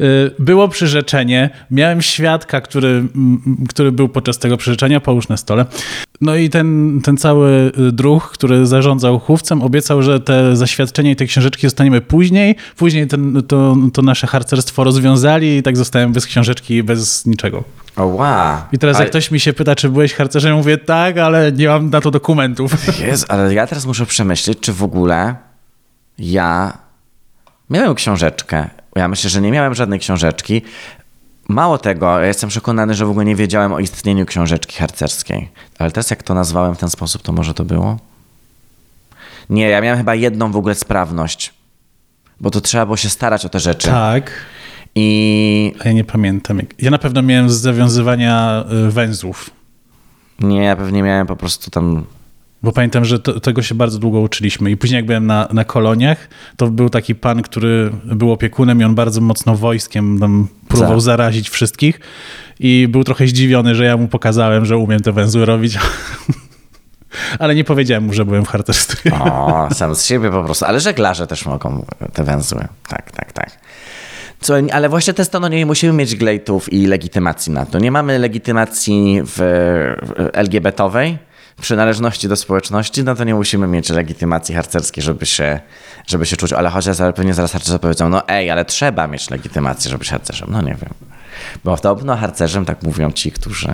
[0.00, 1.50] e, było przyrzeczenie.
[1.70, 3.04] Miałem świadka, który,
[3.68, 5.66] który był podczas tego przyrzeczenia, połóż na stole.
[6.20, 11.24] No i ten, ten cały druh, który zarządzał chówcem, obiecał, że te zaświadczenie i te
[11.24, 12.56] książeczki zostaniemy później.
[12.76, 17.64] Później ten, to, to nasze harcerstwo rozwiązali i tak zostałem bez książeczki i bez niczego.
[17.96, 18.56] O wow.
[18.72, 19.04] I teraz ale...
[19.04, 22.10] jak ktoś mi się pyta, czy byłeś harcerzem, mówię tak, ale nie mam na to
[22.10, 22.72] dokumentów.
[23.06, 25.34] Jest, ale ja teraz muszę przemyśleć, czy w ogóle
[26.18, 26.78] ja
[27.70, 28.68] miałem książeczkę.
[28.96, 30.62] Ja myślę, że nie miałem żadnej książeczki.
[31.50, 35.48] Mało tego, ja jestem przekonany, że w ogóle nie wiedziałem o istnieniu książeczki harcerskiej.
[35.78, 37.98] Ale teraz jak to nazwałem w ten sposób, to może to było?
[39.50, 41.54] Nie, ja miałem chyba jedną w ogóle sprawność.
[42.40, 43.88] Bo to trzeba było się starać o te rzeczy.
[43.88, 44.32] Tak.
[44.94, 45.74] I...
[45.84, 46.60] Ja nie pamiętam.
[46.78, 49.50] Ja na pewno miałem z zawiązywania y, węzłów.
[50.40, 52.04] Nie, ja pewnie miałem po prostu tam
[52.62, 54.70] bo pamiętam, że to, tego się bardzo długo uczyliśmy.
[54.70, 58.84] I później, jak byłem na, na koloniach, to był taki pan, który był opiekunem i
[58.84, 61.04] on bardzo mocno wojskiem tam próbował Za.
[61.04, 62.00] zarazić wszystkich.
[62.60, 65.78] I był trochę zdziwiony, że ja mu pokazałem, że umiem te węzły robić.
[67.38, 69.12] Ale nie powiedziałem mu, że byłem w harcerstwie.
[69.14, 70.64] O, sam z siebie po prostu.
[70.64, 72.68] Ale żeglarze też mogą te węzły.
[72.88, 73.50] Tak, tak, tak.
[74.40, 77.78] Co, ale właśnie to, no nie musimy mieć glejtów i legitymacji na to.
[77.78, 79.40] Nie mamy legitymacji w
[80.32, 81.18] LGBT-owej,
[81.60, 85.60] przynależności do społeczności, no to nie musimy mieć legitymacji harcerskiej, żeby się,
[86.06, 86.52] żeby się czuć.
[86.52, 90.48] Ale chociaż pewnie zaraz harcerze powiedzą, no ej, ale trzeba mieć legitymację, żeby być harcerzem.
[90.52, 90.94] No nie wiem.
[91.64, 93.72] Bo podobno harcerzem, tak mówią ci, którzy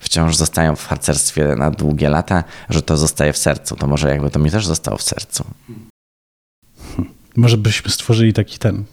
[0.00, 3.76] wciąż zostają w harcerstwie na długie lata, że to zostaje w sercu.
[3.76, 5.44] To może jakby to mi też zostało w sercu.
[7.36, 8.84] Może byśmy stworzyli taki ten.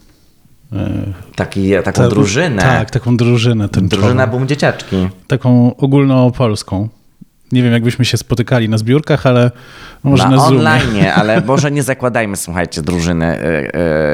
[0.74, 2.62] E, taki, taką ta, drużynę.
[2.62, 3.70] Tak, taką drużynę.
[3.72, 5.10] Drużyna Bum Dzieciaczki.
[5.28, 6.90] Taką ogólnopolską.
[7.56, 9.52] Nie wiem, jakbyśmy się spotykali na zbiórkach, ale
[10.04, 13.40] może na, na online, ale może nie zakładajmy, słuchajcie, drużyny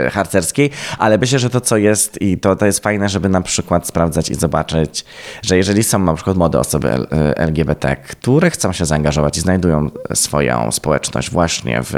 [0.04, 3.42] yy, harcerskiej, ale myślę, że to, co jest i to, to jest fajne, żeby na
[3.42, 5.06] przykład sprawdzać i zobaczyć,
[5.42, 6.90] że jeżeli są na przykład młode osoby
[7.36, 11.94] LGBT, które chcą się zaangażować i znajdują swoją społeczność właśnie w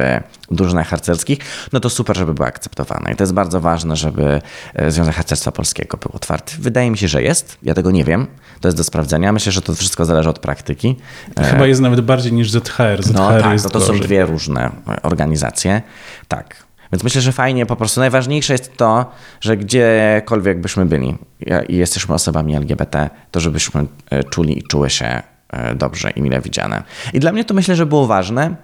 [0.55, 1.39] drużynach harcerskich,
[1.73, 3.11] no to super, żeby była akceptowana.
[3.11, 4.41] I to jest bardzo ważne, żeby
[4.87, 6.53] Związek Harcerstwa Polskiego był otwarty.
[6.59, 7.57] Wydaje mi się, że jest.
[7.63, 8.27] Ja tego nie wiem.
[8.61, 9.31] To jest do sprawdzenia.
[9.31, 10.95] Myślę, że to wszystko zależy od praktyki.
[11.41, 13.03] Chyba jest nawet bardziej niż ZHR.
[13.03, 14.71] ZHR no tak, jest no to są dwie różne
[15.03, 15.81] organizacje.
[16.27, 16.63] Tak.
[16.93, 19.11] Więc myślę, że fajnie, po prostu najważniejsze jest to,
[19.41, 21.17] że gdziekolwiek byśmy byli
[21.69, 25.23] i jesteśmy osobami LGBT, to żebyśmy e, czuli i czuły się e,
[25.75, 26.83] dobrze i mile widziane.
[27.13, 28.55] I dla mnie to myślę, że było ważne,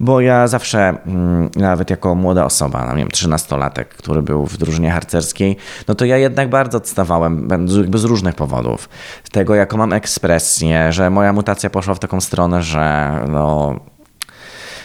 [0.00, 4.56] bo ja zawsze, mm, nawet jako młoda osoba, no nie wiem, 13-latek, który był w
[4.56, 5.56] drużynie harcerskiej,
[5.88, 8.88] no to ja jednak bardzo odstawałem, jakby z różnych powodów.
[9.24, 13.76] Z tego, jaką mam ekspresję, że moja mutacja poszła w taką stronę, że no...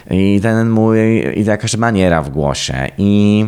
[0.10, 1.00] I ten mój,
[1.36, 3.45] i jakaś maniera w głosie, i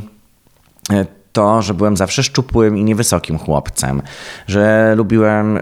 [0.91, 4.01] e, to, że byłem zawsze szczupłym i niewysokim chłopcem,
[4.47, 5.61] że lubiłem e,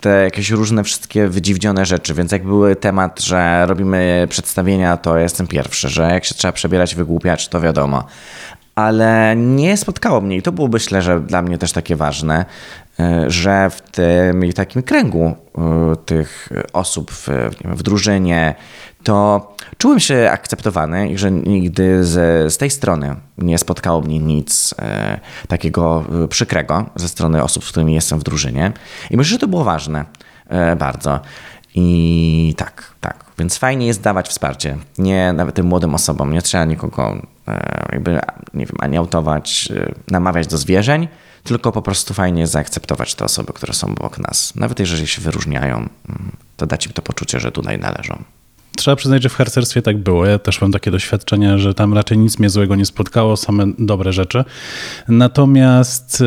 [0.00, 5.46] te jakieś różne wszystkie wydziwnione rzeczy, więc jak były temat, że robimy przedstawienia, to jestem
[5.46, 8.04] pierwszy, że jak się trzeba przebierać, wygłupiać, to wiadomo.
[8.74, 12.44] Ale nie spotkało mnie i to było myślę, że dla mnie też takie ważne,
[13.00, 17.28] e, że w tym takim kręgu e, tych osób w,
[17.64, 18.54] w drużynie,
[19.06, 24.74] to czułem się akceptowany i że nigdy z, z tej strony nie spotkało mnie nic
[24.78, 28.72] e, takiego e, przykrego ze strony osób, z którymi jestem w drużynie.
[29.10, 30.04] I myślę, że to było ważne
[30.48, 31.20] e, bardzo.
[31.74, 33.24] I tak, tak.
[33.38, 34.76] Więc fajnie jest dawać wsparcie.
[34.98, 36.32] Nie nawet tym młodym osobom.
[36.32, 37.16] Nie trzeba nikogo
[37.48, 38.20] e, jakby,
[38.54, 41.08] nie wiem, ani autować, e, namawiać do zwierzeń,
[41.44, 44.56] tylko po prostu fajnie zaakceptować te osoby, które są obok nas.
[44.56, 45.88] Nawet jeżeli się wyróżniają, mm,
[46.56, 48.24] to dać im to poczucie, że tutaj należą.
[48.76, 50.26] Trzeba przyznać, że w harcerstwie tak było.
[50.26, 54.12] Ja też mam takie doświadczenie, że tam raczej nic mnie złego nie spotkało, same dobre
[54.12, 54.44] rzeczy.
[55.08, 56.22] Natomiast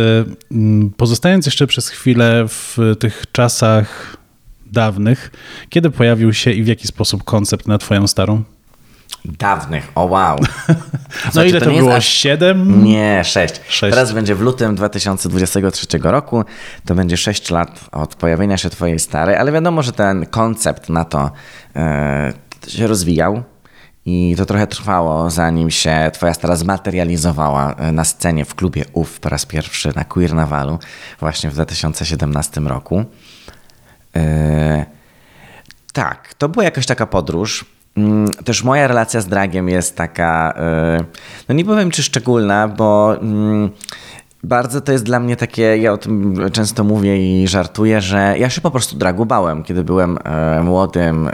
[0.51, 4.17] mm, pozostając jeszcze przez chwilę w tych czasach
[4.71, 5.31] dawnych,
[5.69, 8.43] kiedy pojawił się i w jaki sposób koncept na twoją starą?
[9.25, 10.37] Dawnych, o wow.
[11.25, 11.95] no znaczy, ile to, to było?
[11.95, 12.07] Aż...
[12.07, 12.83] Siedem?
[12.83, 13.61] Nie, sześć.
[13.67, 13.93] sześć.
[13.93, 16.43] Teraz będzie w lutym 2023 roku.
[16.85, 21.05] To będzie sześć lat od pojawienia się twojej starej, ale wiadomo, że ten koncept na
[21.05, 21.31] to
[21.75, 22.33] e,
[22.67, 23.43] się rozwijał.
[24.05, 29.19] I to trochę trwało, zanim się twoja stara zmaterializowała e, na scenie w klubie UF
[29.19, 30.79] po raz pierwszy na Queer Navalu
[31.19, 33.05] właśnie w 2017 roku.
[34.15, 34.85] E,
[35.93, 37.65] tak, to była jakaś taka podróż.
[37.97, 41.03] Mm, też moja relacja z dragiem jest taka, e,
[41.49, 43.69] no nie powiem czy szczególna, bo mm,
[44.43, 48.49] bardzo to jest dla mnie takie, ja o tym często mówię i żartuję, że ja
[48.49, 51.29] się po prostu dragu bałem, kiedy byłem e, młodym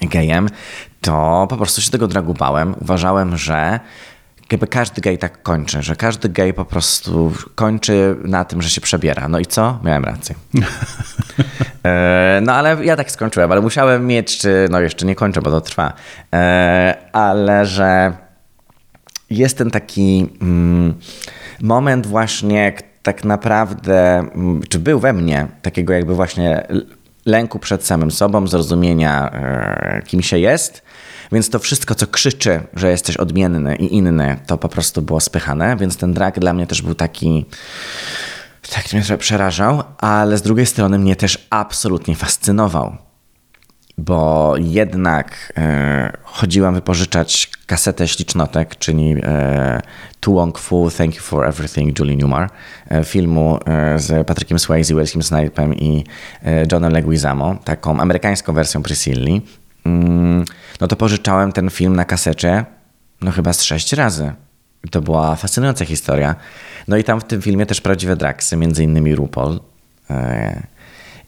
[0.00, 0.48] gejem,
[1.00, 2.74] to po prostu się tego dragu bałem.
[2.80, 3.80] Uważałem, że
[4.54, 8.80] jakby każdy gej tak kończy, że każdy gej po prostu kończy na tym, że się
[8.80, 9.28] przebiera.
[9.28, 9.78] No i co?
[9.84, 10.34] Miałem rację.
[11.84, 15.50] E, no ale ja tak skończyłem, ale musiałem mieć, czy no jeszcze nie kończę, bo
[15.50, 15.92] to trwa,
[16.34, 18.12] e, ale że
[19.30, 20.94] jest ten taki mm,
[21.60, 26.66] moment właśnie tak naprawdę, mm, czy był we mnie takiego jakby właśnie
[27.26, 30.82] lęku przed samym sobą, zrozumienia e, kim się jest,
[31.32, 35.76] więc to wszystko, co krzyczy, że jesteś odmienny i inny, to po prostu było spychane,
[35.76, 37.46] więc ten drag dla mnie też był taki
[38.70, 42.96] tak mnie trochę przerażał, ale z drugiej strony mnie też absolutnie fascynował.
[43.98, 49.82] Bo jednak e, chodziłam wypożyczać kasetę ślicznotek, czyli e,
[50.26, 52.50] Wong Fu, Thank You for Everything, Julie Newmar,
[52.90, 56.04] e, filmu e, z Patrickiem Swayze, Welskim Snipem i
[56.44, 59.42] e, Johnem Leguizamo, taką amerykańską wersją Priscilli.
[59.84, 60.44] Mm,
[60.80, 62.64] no to pożyczałem ten film na kasecie,
[63.20, 64.32] no chyba z sześć razy.
[64.90, 66.34] To była fascynująca historia.
[66.88, 69.60] No i tam w tym filmie też prawdziwe draksy, między innymi RuPaul.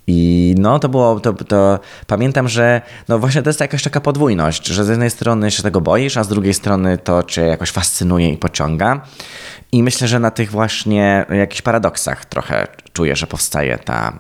[0.07, 4.67] I no to było, to, to pamiętam, że no właśnie to jest jakaś taka podwójność,
[4.67, 8.31] że z jednej strony się tego boisz, a z drugiej strony to cię jakoś fascynuje
[8.31, 9.01] i pociąga.
[9.73, 14.19] I myślę, że na tych właśnie jakichś paradoksach trochę czuję, że powstaje ta,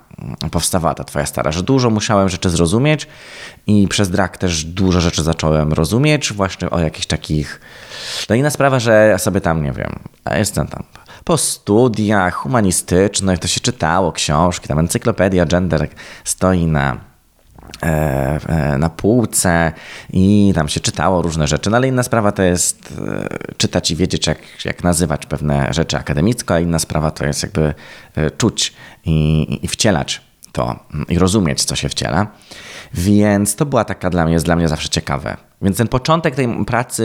[0.50, 3.06] powstawała ta twoja stara, że dużo musiałem rzeczy zrozumieć
[3.66, 7.60] i przez drag też dużo rzeczy zacząłem rozumieć, właśnie o jakichś takich...
[8.28, 9.98] No inna sprawa, że ja sobie tam, nie wiem,
[10.36, 10.82] jestem tam
[11.26, 15.88] po studiach humanistycznych, to się czytało książki, tam encyklopedia gender
[16.24, 17.00] stoi na
[17.82, 17.86] e,
[18.48, 19.72] e, na półce
[20.12, 23.96] i tam się czytało różne rzeczy, no ale inna sprawa to jest e, czytać i
[23.96, 27.74] wiedzieć, jak, jak nazywać pewne rzeczy akademicko, a inna sprawa to jest jakby
[28.38, 28.72] czuć
[29.04, 30.20] i, i wcielać
[30.52, 32.26] to i rozumieć, co się wciela.
[32.94, 35.36] Więc to była taka dla mnie, jest dla mnie zawsze ciekawe.
[35.62, 37.04] Więc ten początek tej pracy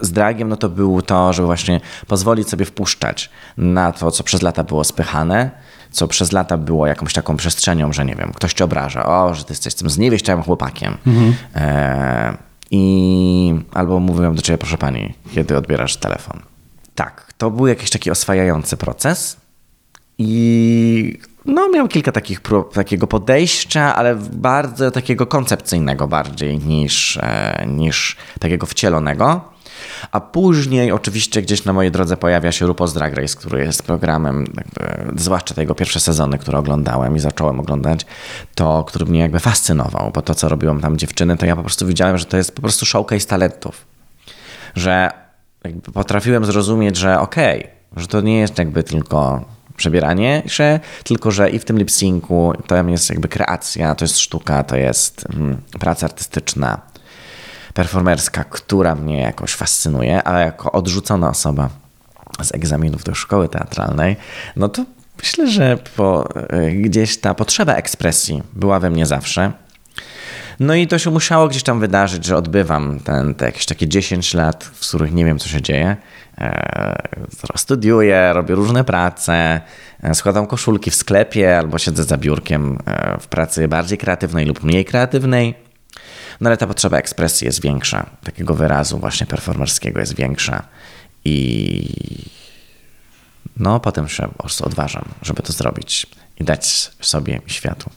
[0.00, 4.42] z dragiem, no to było to, żeby właśnie pozwolić sobie wpuszczać na to, co przez
[4.42, 5.50] lata było spychane,
[5.90, 9.44] co przez lata było jakąś taką przestrzenią, że nie wiem, ktoś cię obraża, o, że
[9.44, 10.96] ty jesteś tym zniewieściałym chłopakiem.
[11.06, 11.34] Mhm.
[11.54, 12.36] E,
[12.70, 16.40] I albo mówiłem do ciebie, proszę pani, kiedy odbierasz telefon.
[16.94, 19.36] Tak, to był jakiś taki oswajający proces
[20.18, 27.66] i no, miał kilka takich prób takiego podejścia, ale bardzo takiego koncepcyjnego bardziej niż, e,
[27.66, 29.55] niż takiego wcielonego.
[30.12, 34.44] A później oczywiście gdzieś na mojej drodze pojawia się RuPaul's Drag Race, który jest programem,
[34.56, 38.06] jakby, zwłaszcza te jego pierwsze sezony, które oglądałem i zacząłem oglądać,
[38.54, 41.86] to który mnie jakby fascynował, bo to, co robiłem tam dziewczyny, to ja po prostu
[41.86, 43.84] widziałem, że to jest po prostu showcase talentów.
[44.74, 45.10] Że
[45.94, 49.44] potrafiłem zrozumieć, że okej, okay, że to nie jest jakby tylko
[49.76, 54.64] przebieranie się, tylko że i w tym lip-syncu to jest jakby kreacja, to jest sztuka,
[54.64, 56.80] to jest mm, praca artystyczna,
[57.76, 61.68] performerska, która mnie jakoś fascynuje, ale jako odrzucona osoba
[62.42, 64.16] z egzaminów do szkoły teatralnej,
[64.56, 64.84] no to
[65.18, 69.52] myślę, że po, y, gdzieś ta potrzeba ekspresji była we mnie zawsze.
[70.60, 74.34] No i to się musiało gdzieś tam wydarzyć, że odbywam ten, te jakieś takie 10
[74.34, 75.96] lat, w których nie wiem, co się dzieje.
[76.38, 77.02] E,
[77.56, 79.60] studiuję, robię różne prace,
[80.02, 84.62] e, składam koszulki w sklepie albo siedzę za biurkiem e, w pracy bardziej kreatywnej lub
[84.62, 85.65] mniej kreatywnej.
[86.40, 90.62] No ale ta potrzeba ekspresji jest większa, takiego wyrazu właśnie performerskiego jest większa
[91.24, 91.88] i
[93.56, 96.06] no potem się po prostu odważam, żeby to zrobić
[96.40, 97.90] i dać sobie światu.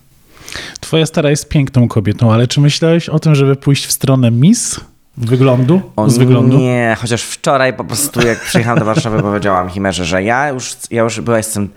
[0.80, 4.80] Twoja stara jest piękną kobietą, ale czy myślałeś o tym, żeby pójść w stronę Miss?
[5.16, 5.82] Wyglądu?
[5.96, 6.58] O, z wyglądu?
[6.58, 11.02] Nie, chociaż wczoraj po prostu jak przyjechałem do Warszawy powiedziałam Chimerze, że ja już, ja
[11.02, 11.68] już była jestem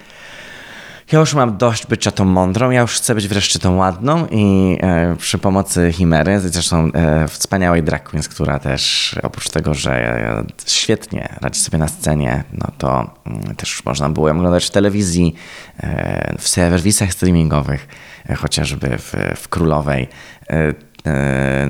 [1.11, 4.77] ja już mam dość bycia tą mądrą, ja już chcę być wreszcie tą ładną i
[4.81, 10.43] e, przy pomocy Chimery, zresztą e, wspaniałej drag queens, która też oprócz tego, że e,
[10.65, 15.35] świetnie radzi sobie na scenie, no to mm, też można było ją oglądać w telewizji,
[15.77, 17.87] e, w serwisach streamingowych,
[18.29, 20.07] e, chociażby w, w Królowej
[20.49, 20.73] e,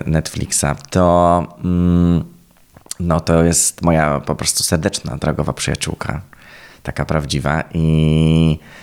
[0.06, 2.24] Netflixa, to mm,
[3.00, 6.22] no to jest moja po prostu serdeczna, drogowa przyjaciółka,
[6.84, 8.83] taka prawdziwa i E,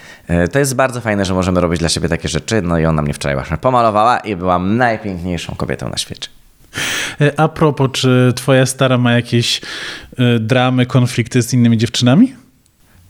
[0.53, 2.63] to jest bardzo fajne, że możemy robić dla siebie takie rzeczy.
[2.63, 6.29] No i ona mnie wczoraj właśnie pomalowała i byłam najpiękniejszą kobietą na świecie.
[7.21, 9.61] E, a propos, czy twoja stara ma jakieś
[10.19, 12.35] e, dramy, konflikty z innymi dziewczynami?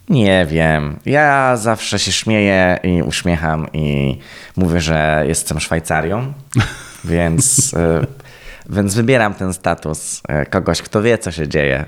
[0.09, 0.99] Nie wiem.
[1.07, 4.19] Ja zawsze się śmieję i uśmiecham i
[4.57, 6.33] mówię, że jestem Szwajcarią,
[7.05, 7.75] więc,
[8.69, 11.85] więc wybieram ten status kogoś, kto wie, co się dzieje,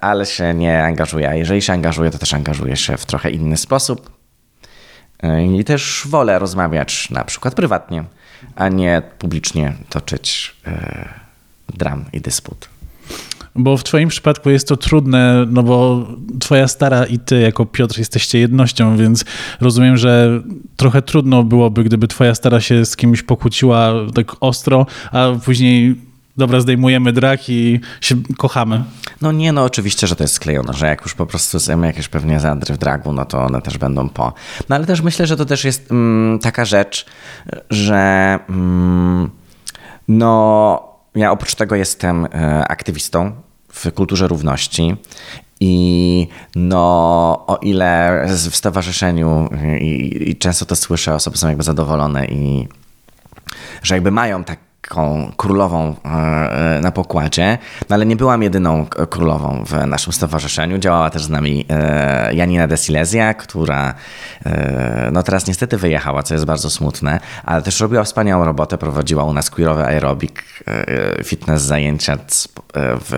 [0.00, 1.28] ale się nie angażuję.
[1.28, 4.15] A jeżeli się angażuję, to też angażuję się w trochę inny sposób.
[5.58, 8.04] I też wolę rozmawiać na przykład prywatnie,
[8.56, 11.08] a nie publicznie toczyć e,
[11.68, 12.68] dram i dysput.
[13.54, 16.06] Bo w Twoim przypadku jest to trudne, no bo
[16.40, 19.24] Twoja stara i Ty, jako Piotr, jesteście jednością, więc
[19.60, 20.42] rozumiem, że
[20.76, 26.05] trochę trudno byłoby, gdyby Twoja stara się z kimś pokłóciła tak ostro, a później
[26.36, 28.84] dobra, zdejmujemy drak i się kochamy.
[29.20, 32.08] No nie, no oczywiście, że to jest sklejone, że jak już po prostu są jakieś
[32.08, 34.32] pewnie zadry w dragu, no to one też będą po.
[34.68, 37.06] No ale też myślę, że to też jest mm, taka rzecz,
[37.70, 39.30] że mm,
[40.08, 43.32] no ja oprócz tego jestem e, aktywistą
[43.72, 44.96] w kulturze równości
[45.60, 46.78] i no,
[47.46, 49.48] o ile w stowarzyszeniu
[49.80, 52.68] i, i, często to słyszę, osoby są jakby zadowolone i
[53.82, 58.86] że jakby mają tak, taką królową e, e, na pokładzie, no ale nie byłam jedyną
[59.10, 60.78] królową w naszym stowarzyszeniu.
[60.78, 63.94] Działała też z nami e, Janina de Silesia, która
[65.12, 69.32] no teraz niestety wyjechała, co jest bardzo smutne, ale też robiła wspaniałą robotę, prowadziła u
[69.32, 70.44] nas queerowy aerobik,
[71.24, 72.18] fitness zajęcia
[72.74, 73.12] w,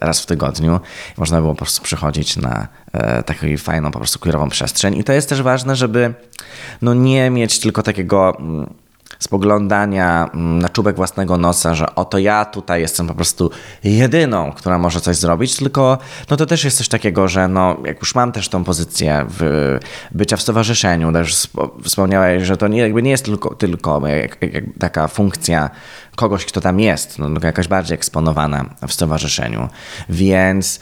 [0.00, 0.80] raz w tygodniu.
[1.16, 2.68] Można było po prostu przychodzić na
[3.26, 6.14] taką fajną po prostu queerową przestrzeń i to jest też ważne, żeby
[6.82, 8.66] no nie mieć tylko takiego mm,
[9.18, 13.50] spoglądania mm, na czubek własnego nosa, że oto ja tutaj jestem po prostu
[13.84, 15.98] jedyną, która może coś zrobić, tylko
[16.30, 19.78] no to też jest coś takiego, że no, jak już mam też tą pozycję w
[20.10, 21.48] bycia w stowarzyszeniu, też
[21.84, 25.70] wspomniałeś, że to nie, jakby nie jest tylko, tylko jak, jak taka funkcja
[26.16, 29.68] kogoś, kto tam jest, no, tylko jakaś bardziej eksponowana w stowarzyszeniu,
[30.08, 30.80] więc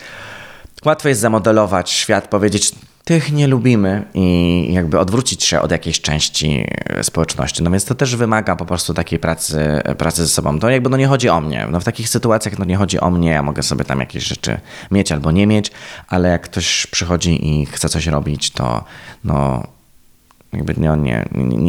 [0.85, 2.73] łatwo jest zamodelować świat, powiedzieć
[3.05, 7.62] tych nie lubimy i jakby odwrócić się od jakiejś części e, społeczności.
[7.62, 10.59] No więc to też wymaga po prostu takiej pracy, pracy ze sobą.
[10.59, 11.67] To jakby no nie chodzi o mnie.
[11.71, 14.61] No w takich sytuacjach no nie chodzi o mnie, ja mogę sobie tam jakieś rzeczy
[14.90, 15.71] mieć albo nie mieć,
[16.09, 18.85] ale jak ktoś przychodzi i chce coś robić, to
[19.25, 19.67] no
[20.53, 21.25] jakby nie, nie,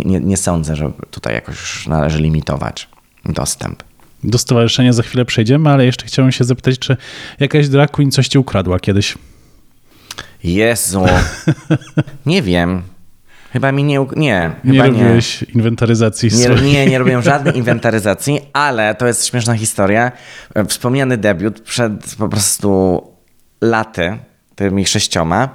[0.06, 2.90] nie, nie sądzę, że tutaj jakoś należy limitować
[3.26, 3.84] dostęp.
[4.24, 6.98] Do stowarzyszenia za chwilę przejdziemy, ale jeszcze chciałem się zapytać, czy
[7.40, 9.18] jakaś drag queen coś ci ukradła kiedyś?
[10.44, 11.06] Jezu.
[12.26, 12.82] Nie wiem.
[13.54, 14.00] Chyba mi nie.
[14.16, 15.48] Nie, nie robiłeś nie.
[15.54, 20.12] inwentaryzacji nie, nie, nie robiłem żadnej inwentaryzacji, ale to jest śmieszna historia.
[20.68, 23.02] Wspomniany debiut przed po prostu
[23.62, 24.18] laty,
[24.56, 25.50] tymi sześcioma.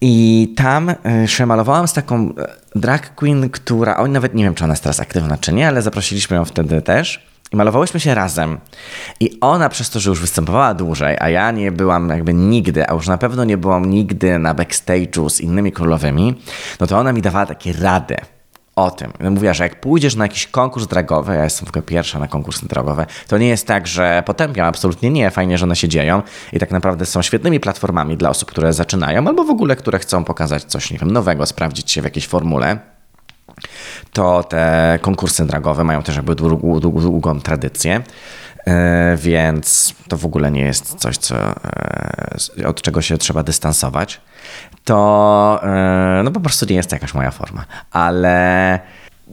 [0.00, 4.54] I tam e, się malowałam z taką e, drag queen, która, oj, nawet nie wiem,
[4.54, 7.27] czy ona jest teraz aktywna, czy nie, ale zaprosiliśmy ją wtedy też.
[7.52, 8.58] I malowałyśmy się razem.
[9.20, 12.94] I ona przez to, że już występowała dłużej, a ja nie byłam jakby nigdy, a
[12.94, 16.42] już na pewno nie byłam nigdy na backstage'u z innymi królowymi,
[16.80, 18.16] no to ona mi dawała takie rady
[18.76, 19.12] o tym.
[19.30, 22.68] Mówiła, że jak pójdziesz na jakiś konkurs dragowy, ja jestem w ogóle pierwsza na konkursy
[22.68, 26.22] dragowe, to nie jest tak, że potępiam, absolutnie nie, fajnie, że one się dzieją
[26.52, 30.24] i tak naprawdę są świetnymi platformami dla osób, które zaczynają albo w ogóle, które chcą
[30.24, 32.97] pokazać coś, nie wiem, nowego, sprawdzić się w jakiejś formule
[34.12, 38.02] to te konkursy dragowe mają też jakby długą, długą, długą tradycję.
[38.68, 41.36] E, więc to w ogóle nie jest coś, co,
[42.58, 44.20] e, od czego się trzeba dystansować.
[44.84, 47.64] To e, no po prostu nie jest to jakaś moja forma.
[47.90, 48.80] Ale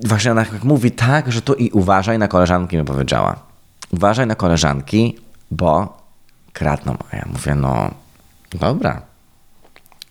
[0.05, 3.35] właśnie ona mówi tak, że tu i uważaj na koleżanki, mi powiedziała.
[3.91, 5.19] Uważaj na koleżanki,
[5.51, 5.97] bo
[6.53, 6.97] kradną.
[7.11, 7.91] A ja mówię, no
[8.53, 9.01] dobra,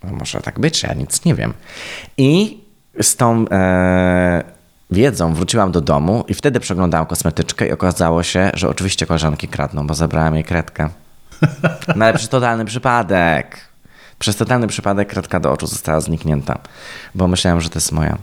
[0.04, 1.54] no może tak być, ja nic nie wiem.
[2.16, 2.63] I
[3.02, 4.44] z tą e,
[4.90, 9.86] wiedzą wróciłam do domu i wtedy przeglądałam kosmetyczkę i okazało się, że oczywiście koleżanki kradną,
[9.86, 10.88] bo zabrałam jej kredkę.
[11.96, 13.60] No ale przez totalny przypadek.
[14.18, 16.58] Przez totalny przypadek kredka do oczu została zniknięta,
[17.14, 18.18] bo myślałem, że to jest moja.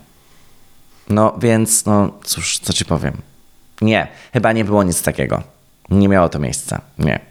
[1.09, 3.13] No więc, no cóż, co ci powiem.
[3.81, 5.43] Nie, chyba nie było nic takiego.
[5.89, 6.81] Nie miało to miejsca.
[6.99, 7.30] Nie.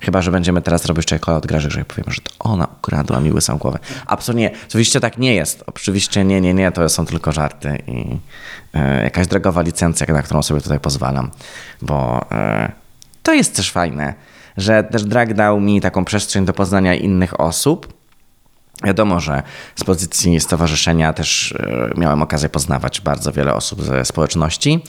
[0.00, 3.32] Chyba, że będziemy teraz robić czekolad od Graży, że powiemy, że to ona ukradła mi
[3.32, 3.78] łysą głowę.
[4.06, 4.50] Absolutnie.
[4.68, 5.64] Oczywiście tak nie jest.
[5.66, 6.72] Oczywiście nie, nie, nie.
[6.72, 8.16] To są tylko żarty i
[8.74, 11.30] e, jakaś drogowa licencja, na którą sobie tutaj pozwalam.
[11.82, 12.72] Bo e,
[13.22, 14.14] to jest też fajne,
[14.56, 18.00] że też drag dał mi taką przestrzeń do poznania innych osób.
[18.84, 19.42] Wiadomo, że
[19.76, 24.84] z pozycji stowarzyszenia też e, miałem okazję poznawać bardzo wiele osób ze społeczności.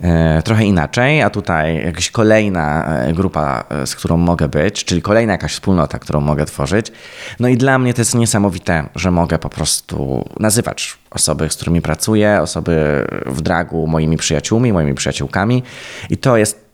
[0.00, 5.02] E, trochę inaczej, a tutaj jakaś kolejna e, grupa, e, z którą mogę być, czyli
[5.02, 6.92] kolejna jakaś wspólnota, którą mogę tworzyć.
[7.40, 11.82] No i dla mnie to jest niesamowite, że mogę po prostu nazywać osoby, z którymi
[11.82, 15.62] pracuję, osoby w dragu moimi przyjaciółmi, moimi przyjaciółkami
[16.10, 16.68] i to jest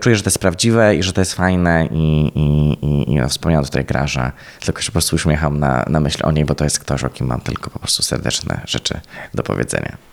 [0.00, 3.64] czuję, że to jest prawdziwe i że to jest fajne i, i, i, i wspomniałam
[3.64, 6.78] tutaj Graża, tylko się po prostu uśmiecham na, na myśl o niej, bo to jest
[6.78, 9.00] ktoś, o kim mam tylko po prostu serdeczne rzeczy
[9.34, 10.07] do powiedzenia.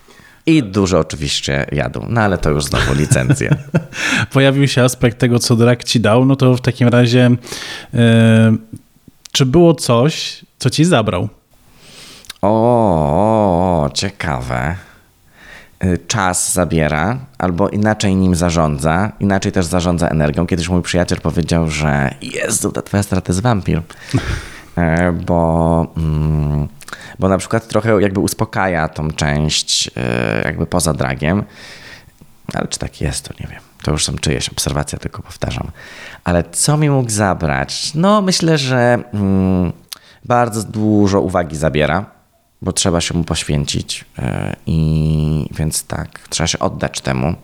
[0.46, 3.56] I dużo oczywiście jadł, no ale to już znowu licencje.
[4.34, 7.32] Pojawił się aspekt tego, co Drak ci dał, no to w takim razie
[7.94, 8.00] yy,
[9.32, 11.30] czy było coś, co ci zabrał?
[12.42, 12.50] O,
[13.84, 14.76] o, ciekawe.
[15.80, 20.48] E, czas zabiera, albo inaczej nim zarządza, inaczej też zarządza energią.
[20.48, 23.82] Kiedyś mój przyjaciel powiedział, że Jezu, ta twoja strata jest wampir.
[24.78, 25.88] E, bo...
[25.98, 26.68] Mm,
[27.20, 31.44] bo na przykład trochę jakby uspokaja tą część e, jakby poza dragiem.
[32.54, 33.62] Ale czy tak jest, to nie wiem.
[33.84, 35.72] To już są czyjeś obserwacje, tylko powtarzam.
[36.24, 37.92] Ale co mi mógł zabrać?
[37.96, 39.74] No, myślę, że mm,
[40.26, 42.06] bardzo dużo uwagi zabiera,
[42.62, 44.06] bo trzeba się mu poświęcić.
[44.18, 44.26] Yy,
[44.66, 47.36] I więc tak, trzeba się oddać temu.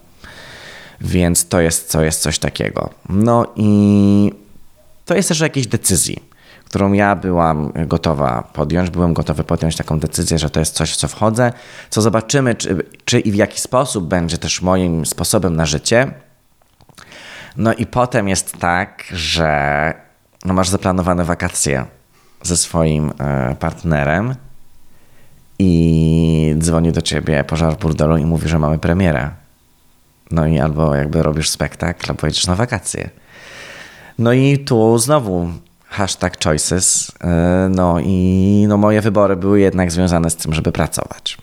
[1.02, 2.89] Więc to jest, co jest coś takiego.
[3.10, 4.34] No i
[5.06, 6.30] to jest też jakieś decyzji
[6.72, 8.89] którą ja byłam gotowa podjąć.
[8.89, 11.53] Byłem gotowy podjąć taką decyzję, że to jest coś, w co wchodzę,
[11.89, 16.11] co zobaczymy, czy, czy i w jaki sposób będzie też moim sposobem na życie.
[17.57, 19.93] No i potem jest tak, że
[20.45, 21.86] no masz zaplanowane wakacje
[22.41, 24.36] ze swoim e, partnerem
[25.59, 29.30] i dzwoni do ciebie pożar burdelu i mówi, że mamy premierę.
[30.32, 33.09] No i albo jakby robisz spektakl, albo jedziesz na wakacje.
[34.17, 35.49] No i tu znowu
[35.92, 37.12] hashtag choices.
[37.22, 41.38] E, no i no moje wybory były jednak związane z tym, żeby pracować.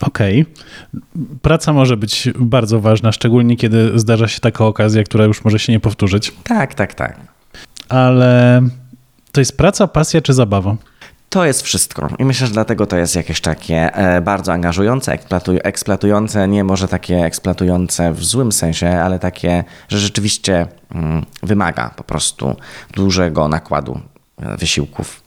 [0.00, 0.42] Okej.
[0.42, 1.36] Okay.
[1.42, 5.72] Praca może być bardzo ważna, szczególnie kiedy zdarza się taka okazja, która już może się
[5.72, 6.32] nie powtórzyć.
[6.44, 7.20] Tak, tak, tak.
[7.88, 8.62] Ale
[9.32, 10.76] to jest praca, pasja czy zabawa?
[11.28, 12.08] To jest wszystko.
[12.18, 15.18] I myślę, że dlatego to jest jakieś takie e, bardzo angażujące,
[15.62, 22.04] eksploatujące, nie może takie eksploatujące w złym sensie, ale takie, że rzeczywiście mm, wymaga po
[22.04, 22.56] prostu
[22.94, 24.00] dużego nakładu
[24.38, 25.22] e, wysiłków.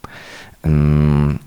[0.63, 1.39] Mm,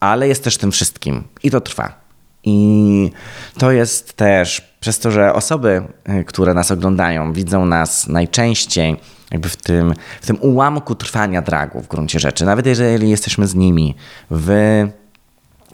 [0.00, 1.99] ale jest też tym wszystkim i to trwa.
[2.44, 3.10] I
[3.58, 8.96] to jest też przez to, że osoby, e, które nas oglądają, widzą nas najczęściej
[9.30, 12.44] jakby w tym, w tym ułamku trwania dragu w gruncie rzeczy.
[12.44, 13.94] Nawet jeżeli jesteśmy z nimi
[14.30, 14.50] w,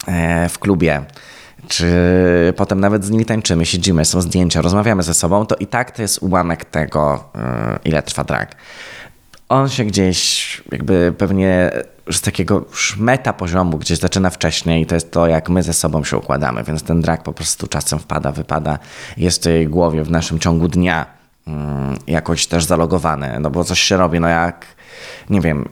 [0.07, 1.05] e, w klubie,
[1.67, 1.93] czy
[2.55, 6.01] potem nawet z nimi tańczymy, siedzimy, są zdjęcia, rozmawiamy ze sobą, to i tak to
[6.01, 8.55] jest ułamek tego, e, ile trwa drag.
[9.49, 11.71] On się gdzieś jakby pewnie
[12.11, 12.65] z takiego
[12.97, 16.63] meta poziomu gdzieś zaczyna wcześniej i to jest to, jak my ze sobą się układamy,
[16.63, 18.79] więc ten drag po prostu czasem wpada, wypada,
[19.17, 21.17] jest w tej głowie w naszym ciągu dnia
[21.47, 24.65] Mm, jakoś też zalogowane, no bo coś się robi, no jak,
[25.29, 25.69] nie wiem,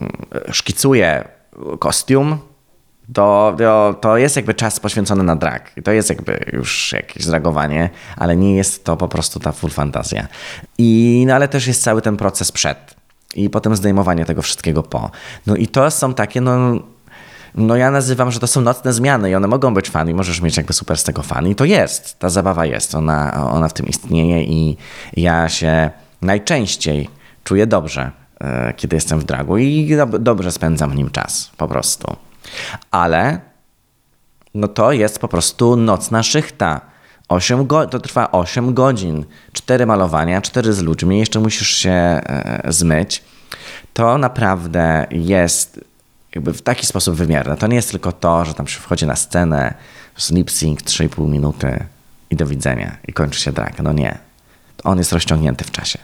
[0.00, 0.12] mm,
[0.52, 1.28] szkicuję
[1.78, 2.38] kostium,
[3.14, 5.72] To, to, to jest jakby czas poświęcony na drag.
[5.84, 10.28] To jest jakby już jakieś zreagowanie, ale nie jest to po prostu ta full fantazja.
[10.78, 12.96] I, no ale też jest cały ten proces przed.
[13.34, 15.10] I potem zdejmowanie tego wszystkiego po.
[15.46, 16.80] No i to są takie, no
[17.56, 20.40] no ja nazywam, że to są nocne zmiany i one mogą być fan i możesz
[20.40, 23.72] mieć jakby super z tego fan i to jest, ta zabawa jest, ona, ona w
[23.72, 24.76] tym istnieje i
[25.16, 25.90] ja się
[26.22, 27.08] najczęściej
[27.44, 32.16] czuję dobrze, e, kiedy jestem w dragu i dobrze spędzam w nim czas, po prostu.
[32.90, 33.40] Ale
[34.54, 36.80] no to jest po prostu nocna szychta.
[37.28, 42.62] 8 go- to trwa 8 godzin, 4 malowania, 4 z ludźmi, jeszcze musisz się e,
[42.68, 43.22] zmyć.
[43.92, 45.80] To naprawdę jest
[46.34, 47.56] jakby w taki sposób wymierne.
[47.56, 49.74] To nie jest tylko to, że tam się wchodzi na scenę,
[50.30, 51.84] lip sync 3,5 minuty
[52.30, 53.82] i do widzenia i kończy się drag.
[53.82, 54.18] No nie.
[54.84, 55.98] On jest rozciągnięty w czasie.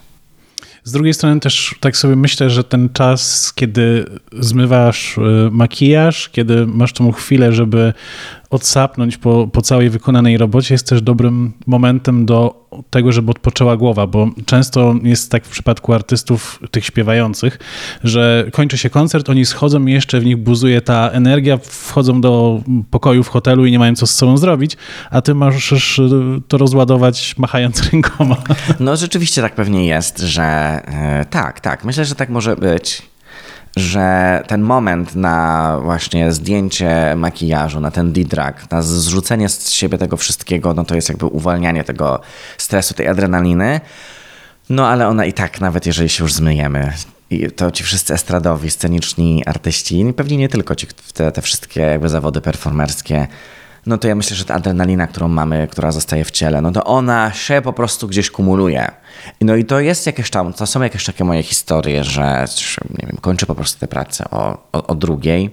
[0.85, 5.21] Z drugiej strony też tak sobie myślę, że ten czas, kiedy zmywasz y,
[5.51, 7.93] makijaż, kiedy masz tą chwilę, żeby
[8.53, 14.07] odsapnąć po, po całej wykonanej robocie, jest też dobrym momentem do tego, żeby odpoczęła głowa,
[14.07, 17.59] bo często jest tak w przypadku artystów, tych śpiewających,
[18.05, 22.61] że kończy się koncert, oni schodzą i jeszcze w nich buzuje ta energia, wchodzą do
[22.91, 24.77] pokoju w hotelu i nie mają co z sobą zrobić,
[25.11, 26.01] a ty możesz
[26.49, 28.37] to rozładować machając rękoma.
[28.81, 33.12] No rzeczywiście tak pewnie jest, że e, tak, tak, myślę, że tak może być
[33.77, 40.17] że ten moment na właśnie zdjęcie makijażu, na ten D-drag, na zrzucenie z siebie tego
[40.17, 42.21] wszystkiego, no to jest jakby uwalnianie tego
[42.59, 43.81] stresu, tej adrenaliny.
[44.71, 46.93] No ale ona i tak, nawet jeżeli się już zmyjemy,
[47.57, 52.41] to ci wszyscy estradowi, sceniczni artyści, pewnie nie tylko ci, te, te wszystkie jakby zawody
[52.41, 53.27] performerskie,
[53.87, 56.85] no to ja myślę, że ta adrenalina, którą mamy, która zostaje w ciele, no to
[56.85, 58.91] ona się po prostu gdzieś kumuluje.
[59.41, 62.45] No i to jest jakieś tam, to są jakieś takie moje historie, że
[62.91, 65.51] nie wiem, kończę po prostu tę pracę o, o, o drugiej.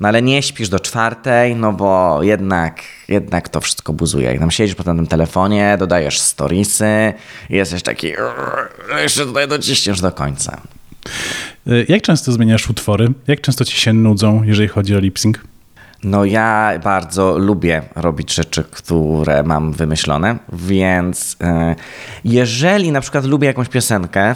[0.00, 4.34] No ale nie śpisz do czwartej, no bo jednak, jednak to wszystko buzuje.
[4.34, 7.12] I tam siedzisz po tym telefonie, dodajesz storiesy
[7.50, 8.12] jesteś taki,
[9.02, 10.60] jeszcze tutaj dociśniesz do końca.
[11.88, 13.08] Jak często zmieniasz utwory?
[13.26, 15.36] Jak często ci się nudzą, jeżeli chodzi o lip sync?
[16.04, 21.74] No ja bardzo lubię robić rzeczy, które mam wymyślone, więc e,
[22.24, 24.34] jeżeli na przykład lubię jakąś piosenkę,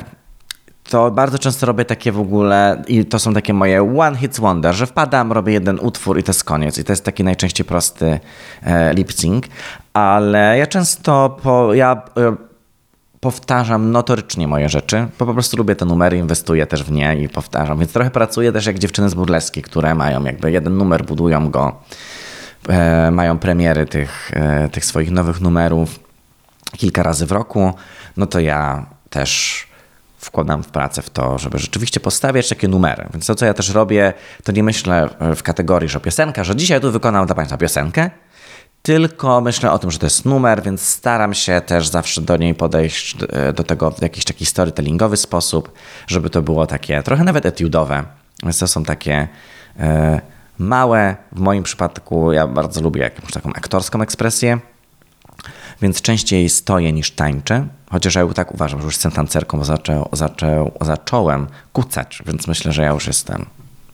[0.90, 4.74] to bardzo często robię takie w ogóle, i to są takie moje one hits wonder,
[4.74, 6.78] że wpadam, robię jeden utwór i to jest koniec.
[6.78, 8.20] I to jest taki najczęściej prosty
[8.62, 9.44] e, lip sync,
[9.92, 12.49] ale ja często, po, ja e,
[13.20, 17.28] powtarzam notorycznie moje rzeczy, bo po prostu lubię te numery, inwestuję też w nie i
[17.28, 17.78] powtarzam.
[17.78, 21.76] Więc trochę pracuję też jak dziewczyny z burleski, które mają jakby jeden numer, budują go,
[22.68, 26.00] e, mają premiery tych, e, tych swoich nowych numerów
[26.76, 27.72] kilka razy w roku.
[28.16, 29.66] No to ja też
[30.18, 33.08] wkładam w pracę w to, żeby rzeczywiście postawiać takie numery.
[33.12, 34.12] Więc to, co ja też robię,
[34.44, 38.10] to nie myślę w kategorii, że piosenka, że dzisiaj tu wykonam dla Państwa piosenkę,
[38.82, 42.54] tylko myślę o tym, że to jest numer, więc staram się też zawsze do niej
[42.54, 45.72] podejść, e, do tego w jakiś taki storytellingowy sposób,
[46.06, 48.04] żeby to było takie trochę nawet etiudowe.
[48.42, 49.28] Więc to są takie
[49.78, 50.20] e,
[50.58, 54.58] małe, w moim przypadku ja bardzo lubię jakąś taką aktorską ekspresję,
[55.82, 60.08] więc częściej stoję niż tańczę, chociaż ja tak uważam, że już jestem tancerką, bo zaczą,
[60.12, 63.46] zaczął, zacząłem kucać, więc myślę, że ja już jestem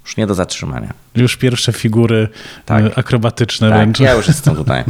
[0.07, 0.95] już nie do zatrzymania.
[1.15, 2.29] Już pierwsze figury
[2.65, 2.85] tak.
[2.85, 4.01] E, akrobatyczne tak, wręcz.
[4.01, 4.85] ja już jestem tutaj.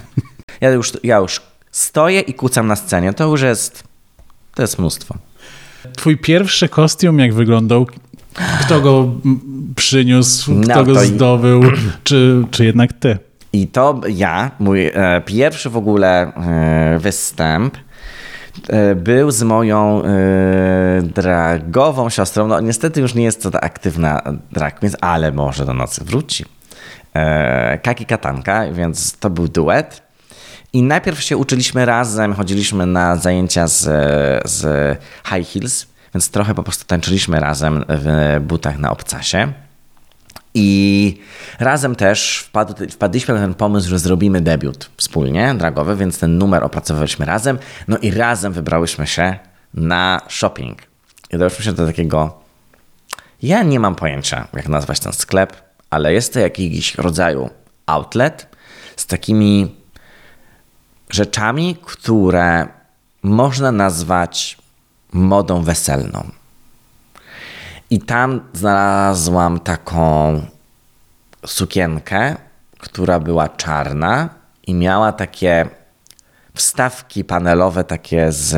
[0.61, 1.41] Ja już, ja już
[1.71, 3.13] stoję i kucam na scenie.
[3.13, 3.85] To już jest,
[4.55, 5.15] to jest mnóstwo.
[5.97, 7.87] Twój pierwszy kostium jak wyglądał?
[8.61, 9.15] Kto go
[9.77, 11.63] przyniósł, kto no, go zdobył,
[12.05, 13.19] czy, czy jednak ty?
[13.53, 17.77] I to ja, mój e, pierwszy w ogóle e, występ
[18.97, 22.49] był z moją e, dragową siostrą.
[22.49, 26.45] No niestety już nie jest to ta aktywna drag więc ale może do nocy wróci.
[27.15, 30.03] E, Kaki Katanka, więc to był duet.
[30.73, 33.83] I najpierw się uczyliśmy razem, chodziliśmy na zajęcia z,
[34.51, 34.99] z
[35.29, 39.53] high heels, więc trochę po prostu tańczyliśmy razem w butach na obcasie.
[40.59, 41.19] I
[41.59, 46.65] razem też wpadł, wpadliśmy na ten pomysł, że zrobimy debiut wspólnie, dragowy, więc ten numer
[46.65, 47.59] opracowaliśmy razem.
[47.89, 49.39] No i razem wybrałyśmy się
[49.75, 50.83] na shopping.
[51.31, 52.39] I doszliśmy się do takiego.
[53.43, 55.57] Ja nie mam pojęcia, jak nazwać ten sklep,
[55.91, 57.51] ale jest to jakiś rodzaju
[57.87, 58.47] outlet
[58.97, 59.77] z takimi
[61.11, 62.69] rzeczami, które
[63.23, 64.59] można nazwać
[65.13, 66.31] modą weselną.
[67.91, 70.41] I tam znalazłam taką
[71.47, 72.37] sukienkę,
[72.79, 74.29] która była czarna
[74.67, 75.67] i miała takie
[76.55, 78.57] wstawki panelowe, takie z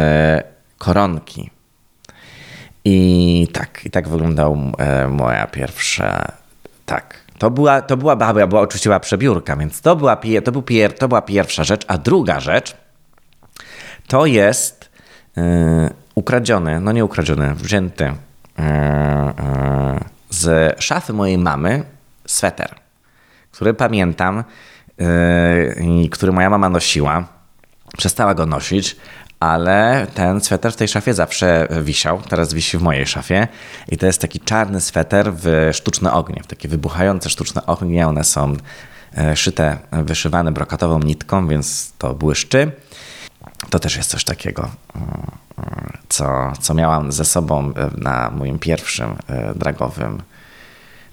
[0.78, 1.50] koronki.
[2.84, 6.32] I tak, i tak wyglądał e, moja pierwsza,
[6.86, 10.62] tak, To była, to była, była, była oczywiście była przebiórka, więc to była, to, był
[10.62, 11.84] pier, to była pierwsza rzecz.
[11.88, 12.76] A druga rzecz
[14.06, 14.90] to jest
[15.36, 15.42] yy,
[16.14, 18.12] ukradziony, no nie ukradziony, wzięty
[20.30, 21.84] z szafy mojej mamy
[22.26, 22.74] sweter,
[23.50, 24.44] który pamiętam
[24.98, 25.06] yy,
[25.84, 27.24] i który moja mama nosiła.
[27.96, 28.96] Przestała go nosić,
[29.40, 32.22] ale ten sweter w tej szafie zawsze wisiał.
[32.28, 33.48] Teraz wisi w mojej szafie.
[33.88, 38.08] I to jest taki czarny sweter w sztuczne ognie, w takie wybuchające sztuczne ognie.
[38.08, 38.56] One są
[39.18, 42.72] e, szyte, wyszywane brokatową nitką, więc to błyszczy.
[43.70, 45.26] To też jest coś takiego, mm,
[46.08, 50.22] co, co miałam ze sobą e, na moim pierwszym e, dragowym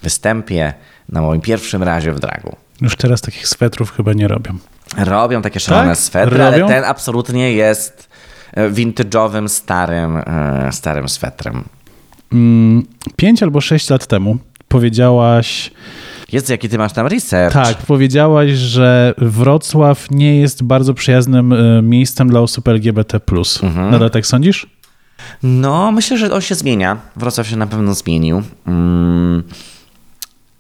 [0.04, 0.74] występie,
[1.10, 2.56] na moim pierwszym razie w dragu.
[2.82, 4.58] Już teraz takich swetrów chyba nie robią.
[4.98, 5.98] Robią takie szalone Tak?
[5.98, 6.46] swetry, Robią?
[6.66, 8.10] ale ten absolutnie jest
[8.54, 10.22] e, vintage'owym, starym,
[10.72, 11.64] starym swetrem.
[12.34, 12.86] Mm,
[13.16, 14.38] Pięć albo sześć lat temu
[14.68, 15.72] powiedziałaś,
[16.32, 17.54] Jest jaki ty masz tam research.
[17.54, 23.20] tak, powiedziałaś, że Wrocław nie jest bardzo przyjaznym e, miejscem dla osób LGBT+.
[23.64, 23.92] Mhm.
[23.92, 24.68] Nadal tak sądzisz?
[25.44, 26.98] No, myślę, że on się zmienia.
[27.16, 28.44] Wrocław się na pewno zmienił.
[28.68, 29.44] Mm,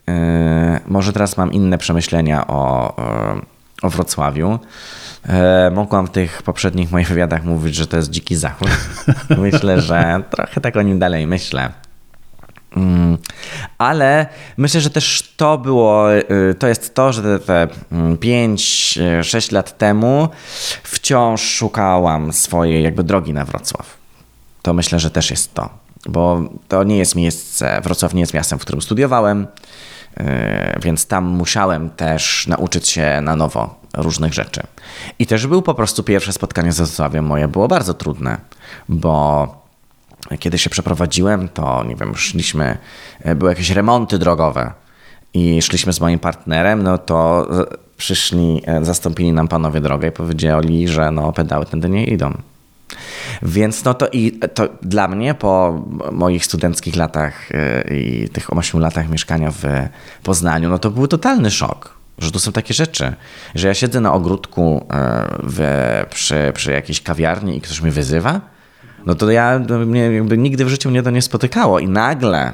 [0.09, 3.41] e, może teraz mam inne przemyślenia o, e,
[3.81, 4.59] o Wrocławiu.
[5.27, 8.69] E, mogłam w tych poprzednich moich wywiadach mówić, że to jest dziki zachód.
[9.37, 11.69] myślę, że trochę tak o nim dalej myślę.
[12.75, 13.17] Mm,
[13.77, 17.67] Ale myślę, że też to było, y, to jest to, że te- te
[18.19, 20.29] 5-6 lat temu
[20.83, 23.97] wciąż szukałam swojej jakby drogi na Wrocław.
[24.61, 25.69] To myślę, że też jest to,
[26.09, 29.47] bo to nie jest miejsce, Wrocław nie jest miastem, w którym studiowałem,
[30.19, 30.23] y,
[30.83, 34.61] więc tam musiałem też nauczyć się na nowo różnych rzeczy.
[35.19, 38.37] I też był po prostu pierwsze spotkanie z Wrocławiem moje, było bardzo trudne,
[38.89, 39.64] bo
[40.39, 42.77] kiedy się przeprowadziłem, to nie wiem, szliśmy,
[43.21, 44.71] e, były jakieś remonty drogowe
[45.33, 47.65] i szliśmy z moim partnerem, no to e,
[47.97, 52.37] przyszli, e, zastąpili nam panowie drogę i powiedzieli, że no pedały tędy nie idą.
[53.41, 57.49] Więc no to i to dla mnie po moich studenckich latach
[57.91, 59.63] i tych 8 latach mieszkania w
[60.23, 61.95] Poznaniu, no to był totalny szok.
[62.17, 63.13] Że tu są takie rzeczy,
[63.55, 64.87] że ja siedzę na ogródku
[65.43, 65.61] w,
[66.09, 68.41] przy, przy jakiejś kawiarni i ktoś mnie wyzywa,
[69.05, 72.53] no to ja, to mnie jakby nigdy w życiu mnie to nie spotykało i nagle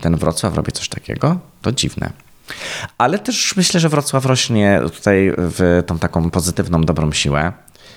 [0.00, 2.10] ten Wrocław robi coś takiego, to dziwne.
[2.98, 7.52] Ale też myślę, że Wrocław rośnie tutaj w tą taką pozytywną, dobrą siłę.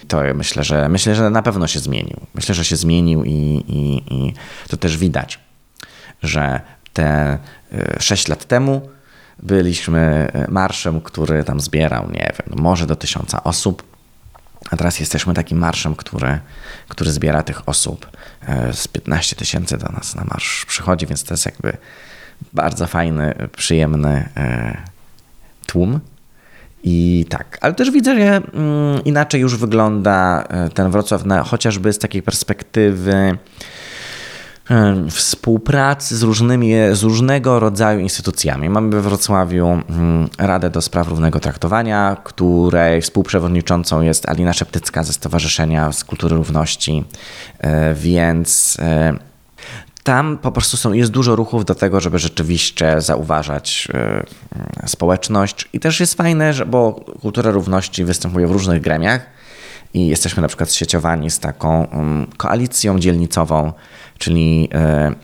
[0.08, 2.20] To myślę, że myślę, że na pewno się zmienił.
[2.34, 4.34] Myślę, że się zmienił i, i, i
[4.68, 5.40] to też widać,
[6.24, 6.62] że
[6.94, 7.38] te
[7.74, 8.90] y, 6 lat temu
[9.44, 13.97] byliśmy y, marszem, który tam zbierał, nie wiem, no może do tysiąca osób.
[14.70, 16.40] A teraz jesteśmy takim marszem, który,
[16.88, 18.08] który zbiera tych osób.
[18.48, 21.78] E, Z 15 tysięcy do nas na marsz przychodzi, więc to jest jakby
[22.54, 24.78] bardzo fajny, przyjemny e,
[25.66, 26.00] tłum.
[26.84, 31.94] I tak, ale też widzę, że mm, inaczej już wygląda e, ten Wrocław, na, chociażby
[31.94, 33.38] z takiej perspektywy
[35.10, 38.70] współpracy z różnymi, z różnego rodzaju instytucjami.
[38.70, 45.14] Mamy we Wrocławiu mm, Radę do Spraw Równego Traktowania, której współprzewodniczącą jest Alina Szeptycka ze
[45.14, 47.04] Stowarzyszenia z Kultury Równości,
[47.60, 49.14] E, więc e,
[50.04, 54.26] tam po prostu są, jest dużo ruchów do tego, żeby rzeczywiście zauważać e,
[54.88, 59.26] społeczność i też jest fajne, bo kultura równości występuje w różnych gremiach
[59.94, 61.88] i jesteśmy na przykład sieciowani z taką
[62.38, 63.74] koalicją dzielnicową,
[64.18, 65.16] czyli e,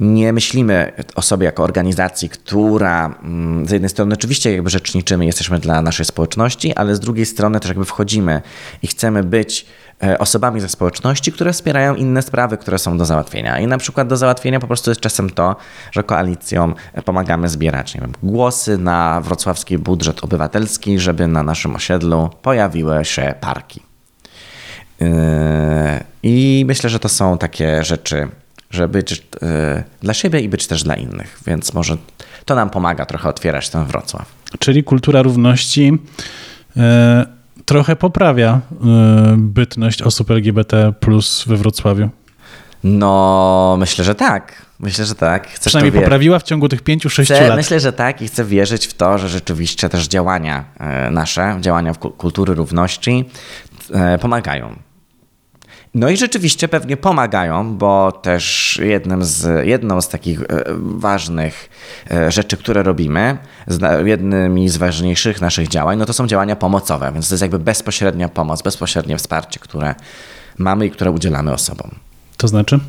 [0.00, 5.58] nie myślimy o sobie jako organizacji, która mm, z jednej strony oczywiście jakby rzeczniczymy, jesteśmy
[5.58, 8.42] dla naszej społeczności, ale z drugiej strony też jakby wchodzimy
[8.82, 9.66] i chcemy być
[10.02, 13.58] e, osobami ze społeczności, które wspierają inne sprawy, które są do załatwienia.
[13.58, 15.56] I na przykład do załatwienia po prostu jest czasem to,
[15.92, 16.74] że koalicją
[17.04, 23.34] pomagamy zbierać nie wiem, głosy na wrocławski budżet obywatelski, żeby na naszym osiedlu pojawiły się
[23.40, 23.89] parki.
[25.00, 25.06] Yy,
[26.22, 28.28] I myślę, że to są takie rzeczy,
[28.70, 29.18] żeby być yy,
[30.00, 31.96] dla siebie i być też dla innych, więc może
[32.44, 34.32] to nam pomaga trochę otwierać ten Wrocław.
[34.58, 35.98] Czyli kultura równości
[36.76, 37.26] e,
[37.64, 38.60] trochę poprawia
[39.36, 42.08] bytność osób LGBT plus we Wrocławiu.
[42.84, 44.66] No, myślę, że tak.
[44.80, 45.48] Myślę, że tak.
[45.48, 47.56] Chcę Przynajmniej to wie- poprawiła w ciągu tych pięciu, sześciu lat.
[47.56, 50.64] myślę, że tak i chcę wierzyć w to, że rzeczywiście też działania
[51.10, 53.24] nasze, działania w ku- kultury równości
[54.20, 54.76] pomagają.
[55.94, 60.46] No i rzeczywiście pewnie pomagają, bo też jednym z, jedną z takich e,
[60.78, 61.70] ważnych
[62.10, 63.38] e, rzeczy, które robimy,
[64.04, 68.28] jednymi z ważniejszych naszych działań, no to są działania pomocowe, więc to jest jakby bezpośrednia
[68.28, 69.94] pomoc, bezpośrednie wsparcie, które
[70.58, 71.90] mamy i które udzielamy osobom.
[72.36, 72.80] To znaczy?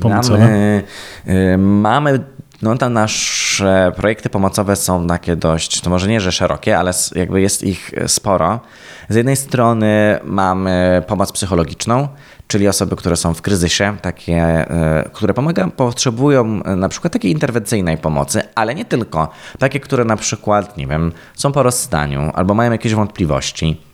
[0.00, 0.38] Pomocowe?
[0.38, 0.82] Mamy,
[1.28, 2.24] y, mamy
[2.62, 7.40] No to nasze projekty pomocowe są takie dość, to może nie, że szerokie, ale jakby
[7.40, 8.60] jest ich sporo.
[9.08, 12.08] Z jednej strony mamy pomoc psychologiczną,
[12.46, 17.30] czyli osoby, które są w kryzysie, takie, e, które pomagają, potrzebują e, na przykład takiej
[17.32, 19.28] interwencyjnej pomocy, ale nie tylko.
[19.58, 23.89] Takie, które na przykład, nie wiem, są po rozstaniu albo mają jakieś wątpliwości.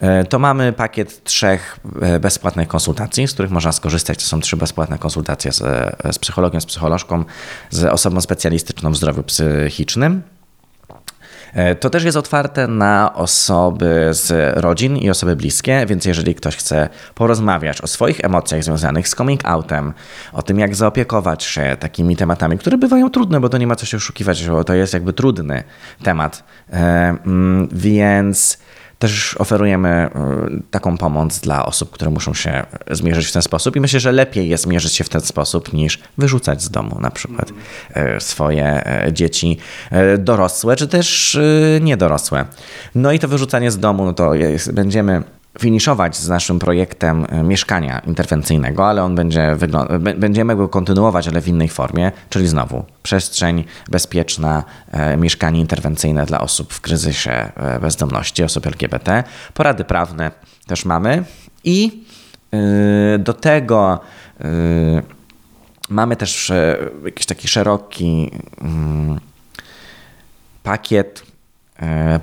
[0.00, 1.78] E, to mamy pakiet trzech
[2.20, 4.18] bezpłatnych konsultacji, z których można skorzystać.
[4.18, 5.58] To są trzy bezpłatne konsultacje z,
[6.14, 7.24] z psychologiem, z psycholożką,
[7.70, 10.22] z osobą specjalistyczną w zdrowiu psychicznym.
[11.52, 16.56] E, to też jest otwarte na osoby z rodzin i osoby bliskie, więc jeżeli ktoś
[16.56, 19.92] chce porozmawiać o swoich emocjach związanych z coming outem,
[20.32, 23.86] o tym jak zaopiekować się takimi tematami, które bywają trudne, bo to nie ma co
[23.86, 25.64] się oszukiwać, bo to jest jakby trudny
[26.02, 26.44] temat.
[26.72, 28.58] E, mm, więc
[29.02, 30.10] też oferujemy e,
[30.70, 34.48] taką pomoc dla osób, które muszą się zmierzyć w ten sposób i myślę, że lepiej
[34.48, 37.52] jest zmierzyć się w ten sposób niż wyrzucać z domu na przykład
[37.94, 39.58] e, swoje e, dzieci
[40.18, 41.38] dorosłe, czy też
[41.80, 42.44] niedorosłe.
[42.94, 45.22] No i to wyrzucanie z domu, no to jest, będziemy
[45.58, 49.56] finiszować z naszym projektem e, mieszkania interwencyjnego, ale on będzie
[50.16, 56.40] będziemy go kontynuować, ale w innej formie, czyli znowu przestrzeń bezpieczna, e, mieszkanie interwencyjne dla
[56.40, 59.24] osób w kryzysie e, bezdomności, osób LGBT.
[59.54, 60.30] Porady prawne
[60.66, 61.24] też mamy
[61.64, 62.04] i
[63.18, 64.00] do tego
[65.88, 66.52] mamy też
[67.04, 68.30] jakiś taki szeroki
[68.60, 69.20] mm,
[70.62, 71.31] pakiet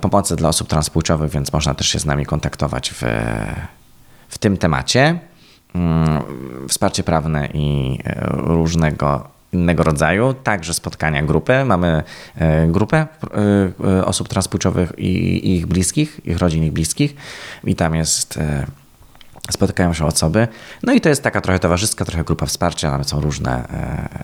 [0.00, 3.02] pomocy dla osób transpłciowych, więc można też się z nami kontaktować w,
[4.28, 5.18] w tym temacie.
[5.74, 6.22] Mm,
[6.68, 11.64] wsparcie prawne i e, różnego innego rodzaju, także spotkania grupy.
[11.64, 12.02] Mamy
[12.36, 13.06] e, grupę
[14.04, 17.16] osób transpłciowych i ich bliskich, ich rodzin, ich bliskich
[17.64, 18.38] i tam jest
[19.50, 20.48] spotykają się osoby.
[20.82, 23.68] No i to jest taka trochę towarzyska, trochę grupa wsparcia, nawet są różne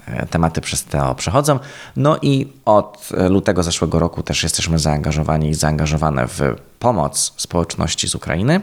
[0.07, 1.59] e, tematy przez to przechodzą.
[1.97, 6.41] No i od lutego zeszłego roku też jesteśmy zaangażowani i zaangażowane w
[6.79, 8.61] pomoc społeczności z Ukrainy,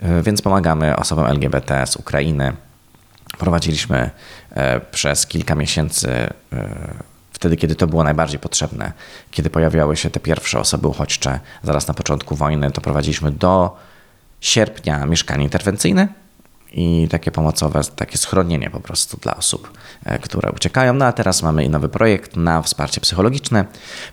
[0.00, 2.52] e, więc pomagamy osobom LGBT z Ukrainy.
[3.38, 4.10] Prowadziliśmy
[4.50, 6.28] e, przez kilka miesięcy
[7.38, 8.92] wtedy, kiedy to było najbardziej potrzebne,
[9.30, 13.76] kiedy pojawiały się te pierwsze osoby uchodźcze zaraz na początku wojny, to prowadziliśmy do
[14.40, 16.08] sierpnia mieszkanie interwencyjne
[16.72, 20.94] i takie pomocowe, takie schronienie po prostu dla osób, e, które uciekają.
[20.94, 23.64] No a teraz mamy i nowy projekt na wsparcie psychologiczne,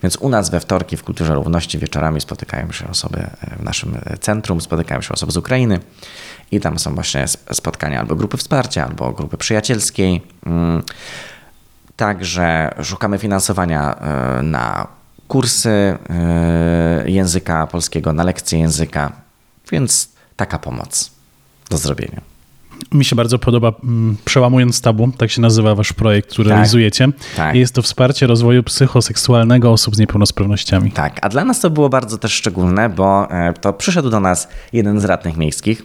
[0.02, 3.98] więc u nas we wtorki w Kulturze Równości wieczorami spotykają się osoby e, w naszym
[4.04, 5.80] e, centrum, spotykają się osoby z Ukrainy
[6.50, 10.22] i tam są właśnie spotkania albo grupy wsparcia, albo grupy przyjacielskiej.
[10.46, 10.82] Mm.
[11.96, 13.96] Także szukamy finansowania
[14.42, 14.86] na
[15.28, 15.98] kursy
[17.06, 19.12] języka polskiego, na lekcje języka,
[19.72, 21.10] więc taka pomoc
[21.70, 22.20] do zrobienia.
[22.92, 27.08] Mi się bardzo podoba mm, Przełamując Tabu, tak się nazywa wasz projekt, który tak, realizujecie.
[27.36, 27.54] Tak.
[27.54, 30.92] Jest to wsparcie rozwoju psychoseksualnego osób z niepełnosprawnościami.
[30.92, 34.48] Tak, a dla nas to było bardzo też szczególne, bo e, to przyszedł do nas
[34.72, 35.82] jeden z radnych miejskich,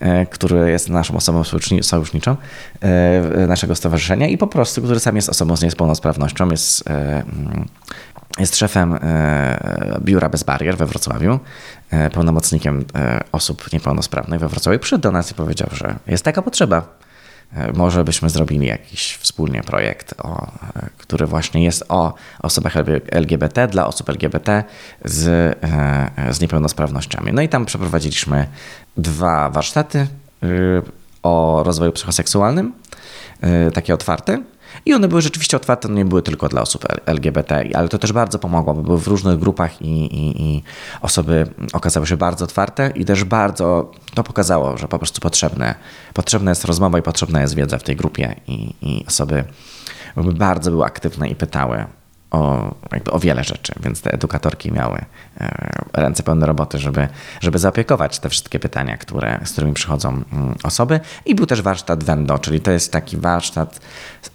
[0.00, 1.44] e, który jest naszą osobą
[1.82, 2.36] sojuszniczą
[2.80, 7.66] e, naszego stowarzyszenia i po prostu, który sam jest osobą z niepełnosprawnością, jest mm,
[8.38, 8.98] jest szefem
[10.00, 11.40] biura Bez Barier we Wrocławiu,
[12.12, 14.78] pełnomocnikiem e, osób niepełnosprawnych we Wrocławiu.
[14.78, 17.02] Przyszedł do nas i powiedział, że jest taka potrzeba.
[17.74, 20.52] Może byśmy zrobili jakiś wspólnie projekt, o,
[20.98, 22.76] który właśnie jest o osobach
[23.10, 24.64] LGBT, dla osób LGBT
[25.04, 25.58] z,
[26.30, 27.32] z niepełnosprawnościami.
[27.32, 28.46] No i tam przeprowadziliśmy
[28.96, 30.06] dwa warsztaty
[31.22, 32.72] o rozwoju psychoseksualnym,
[33.74, 34.42] takie otwarte.
[34.86, 38.12] I one były rzeczywiście otwarte, no nie były tylko dla osób LGBT, ale to też
[38.12, 40.62] bardzo pomogło, bo były w różnych grupach i, i, i
[41.00, 45.74] osoby okazały się bardzo otwarte i też bardzo to pokazało, że po prostu potrzebne,
[46.14, 49.44] potrzebna jest rozmowa i potrzebna jest wiedza w tej grupie i, i osoby
[50.16, 51.84] bardzo były aktywne i pytały
[52.32, 55.04] o, jakby o wiele rzeczy, więc te edukatorki miały
[55.40, 57.08] e, ręce pełne roboty, żeby,
[57.40, 61.00] żeby zaopiekować te wszystkie pytania, które, z którymi przychodzą mm, osoby.
[61.24, 63.80] I był też warsztat Wendo, czyli to jest taki warsztat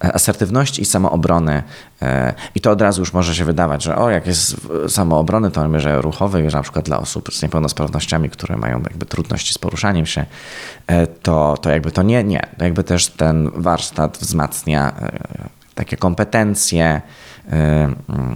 [0.00, 1.62] asertywności i samoobrony.
[2.02, 4.56] E, I to od razu już może się wydawać, że o, jak jest
[4.88, 9.54] samoobrony, to mierze ruchowy, że na przykład dla osób z niepełnosprawnościami, które mają jakby trudności
[9.54, 10.26] z poruszaniem się,
[10.86, 12.46] e, to, to jakby to nie, nie.
[12.58, 14.92] Jakby też ten warsztat wzmacnia
[15.74, 17.02] takie kompetencje, E,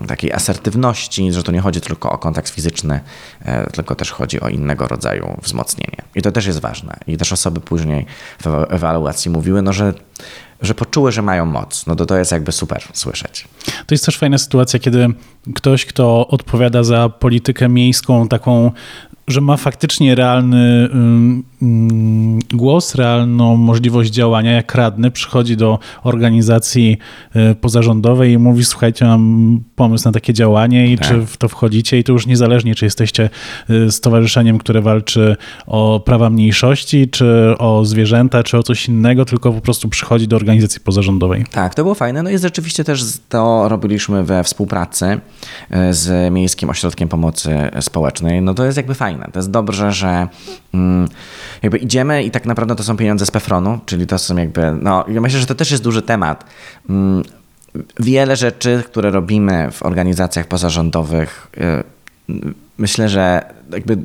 [0.06, 3.00] takiej asertywności, że to nie chodzi tylko o kontakt fizyczny,
[3.44, 5.96] e, tylko też chodzi o innego rodzaju wzmocnienie.
[6.14, 6.96] I to też jest ważne.
[7.06, 8.06] I też osoby później
[8.42, 9.94] w ewaluacji mówiły, no, że
[10.62, 11.86] że poczuły, że mają moc.
[11.86, 13.48] No to to jest jakby super słyszeć.
[13.86, 15.08] To jest też fajna sytuacja, kiedy
[15.54, 18.72] ktoś, kto odpowiada za politykę miejską, taką
[19.28, 20.88] że ma faktycznie realny
[22.52, 24.52] głos, realną możliwość działania.
[24.52, 26.98] Jak radny przychodzi do organizacji
[27.36, 31.08] y, pozarządowej i mówi: Słuchajcie, mam pomysł na takie działanie i Tak.
[31.08, 31.98] czy w to wchodzicie?
[31.98, 33.30] I to już niezależnie, czy jesteście
[33.70, 39.52] y, stowarzyszeniem, które walczy o prawa mniejszości, czy o zwierzęta, czy o coś innego, tylko
[39.52, 41.44] po prostu przychodzi do organizacji pozarządowej.
[41.50, 42.22] Tak, to było fajne.
[42.22, 45.20] No i rzeczywiście też to robiliśmy we współpracy
[45.70, 47.50] e, z Miejskim Ośrodkiem Pomocy
[47.80, 48.42] Społecznej.
[48.42, 49.11] No to jest jakby fajne.
[49.32, 50.28] To jest dobrze, że
[50.74, 51.08] mm,
[51.62, 55.04] jakby idziemy i tak naprawdę to są pieniądze z PEFRON-u, czyli to są jakby, no
[55.08, 56.44] ja myślę, że to też jest duży temat.
[56.90, 57.22] Mm,
[58.00, 61.84] wiele rzeczy, które robimy w organizacjach pozarządowych, e,
[62.78, 63.98] myślę, że jakby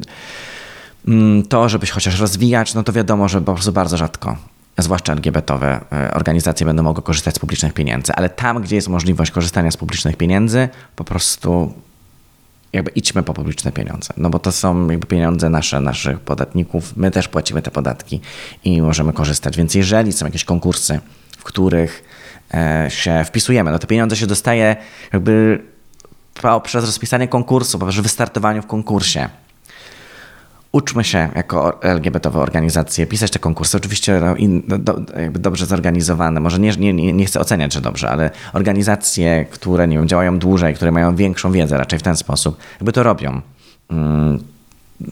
[1.07, 4.37] Mm, to, żebyś chociaż rozwijać, no to wiadomo, że po prostu bardzo rzadko,
[4.77, 9.31] zwłaszcza LGBT-owe e, organizacje będą mogły korzystać z publicznych pieniędzy, ale tam, gdzie jest możliwość
[9.31, 11.73] korzystania z publicznych pieniędzy, po prostu
[12.77, 17.11] jakby idźmy po publiczne pieniądze, no bo to są jakby pieniądze nasze, naszych podatników, my
[17.11, 18.21] też płacimy te podatki
[18.63, 20.99] i możemy korzystać, więc jeżeli są jakieś konkursy,
[21.37, 22.03] w których
[22.53, 24.75] e, się wpisujemy, no to pieniądze się dostaje
[25.13, 25.63] jakby
[26.41, 29.29] poprzez rozpisanie konkursu, poprzez wystartowanie w konkursie.
[30.71, 33.77] Uczmy się jako LGBT-owe organizacje pisać te konkursy.
[33.77, 34.99] Oczywiście no, in, no, do,
[35.31, 36.39] dobrze zorganizowane.
[36.39, 40.39] Może nie, nie, nie nie chcę oceniać, że dobrze, ale organizacje, które nie wiem, działają
[40.39, 43.41] dłużej, które mają większą wiedzę raczej w ten sposób, jakby to robią.
[43.89, 44.43] Mm,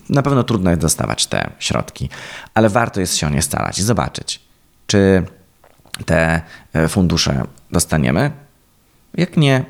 [0.10, 2.10] na pewno trudno jest dostawać te środki,
[2.54, 4.42] ale warto jest się o nie starać i zobaczyć,
[4.88, 5.24] czy
[6.06, 6.42] te
[6.74, 8.32] e, fundusze dostaniemy.
[9.14, 9.66] Jak nie,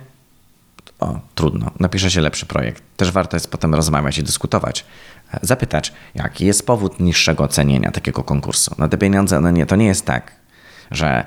[1.00, 1.72] o, trudno.
[1.80, 2.84] Napisze się lepszy projekt.
[2.98, 4.86] Też warto jest potem rozmawiać i dyskutować.
[5.42, 8.76] Zapytać, jaki jest powód niższego ocenienia takiego konkursu.
[8.78, 10.32] No te pieniądze, no nie, to nie jest tak,
[10.92, 11.26] że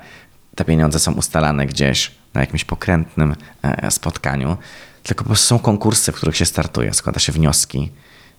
[0.55, 4.57] te pieniądze są ustalane gdzieś na jakimś pokrętnym e, spotkaniu,
[5.03, 7.91] tylko po prostu są konkursy, w których się startuje, składa się wnioski,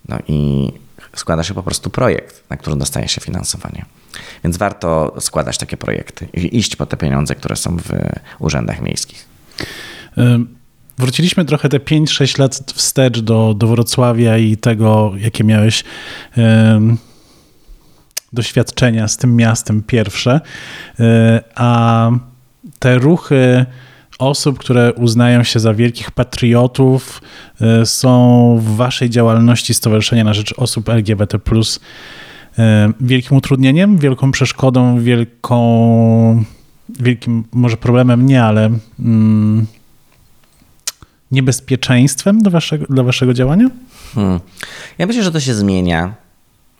[0.09, 0.69] no i
[1.17, 3.85] składa się po prostu projekt, na który dostaje się finansowanie.
[4.45, 7.93] Więc warto składać takie projekty i iść po te pieniądze, które są w
[8.39, 9.27] urzędach miejskich.
[11.01, 15.85] Wróciliśmy trochę te 5-6 lat wstecz do, do Wrocławia i tego, jakie miałeś
[18.33, 20.41] doświadczenia z tym miastem pierwsze.
[21.01, 21.05] Y,
[21.55, 22.11] a
[22.79, 23.67] te ruchy
[24.19, 27.23] osób, które uznają się za wielkich patriotów,
[27.83, 32.63] y, są w waszej działalności Stowarzyszenia na Rzecz Osób LGBT, y,
[33.01, 36.45] wielkim utrudnieniem, wielką przeszkodą, wielką,
[36.89, 38.71] wielkim może problemem nie, ale.
[41.31, 43.69] Niebezpieczeństwem do waszego, dla waszego działania?
[44.15, 44.41] Hmm.
[44.99, 46.15] Ja myślę, że to się zmienia.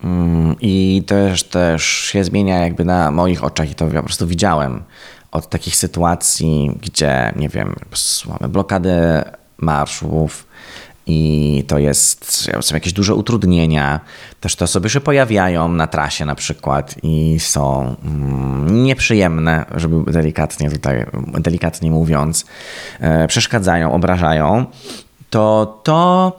[0.05, 4.83] Mm, I też, też się zmienia jakby na moich oczach i to po prostu widziałem
[5.31, 7.75] od takich sytuacji, gdzie, nie wiem,
[8.27, 8.93] mamy blokady
[9.59, 10.47] marszów
[11.07, 14.01] i to jest, są jakieś duże utrudnienia.
[14.41, 20.71] Też te osoby się pojawiają na trasie na przykład i są mm, nieprzyjemne, żeby delikatnie
[20.71, 21.07] tutaj,
[21.39, 22.45] delikatnie mówiąc,
[23.01, 24.67] e, przeszkadzają, obrażają.
[25.31, 26.37] To to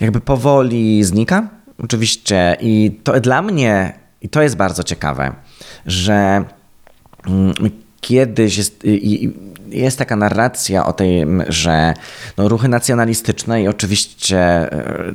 [0.00, 1.48] jakby powoli znika.
[1.84, 5.32] Oczywiście i to dla mnie, i to jest bardzo ciekawe,
[5.86, 6.44] że
[7.26, 7.54] mm,
[8.04, 8.86] kiedyś jest,
[9.68, 11.94] jest taka narracja o tym, że
[12.36, 14.70] no, ruchy nacjonalistyczne i oczywiście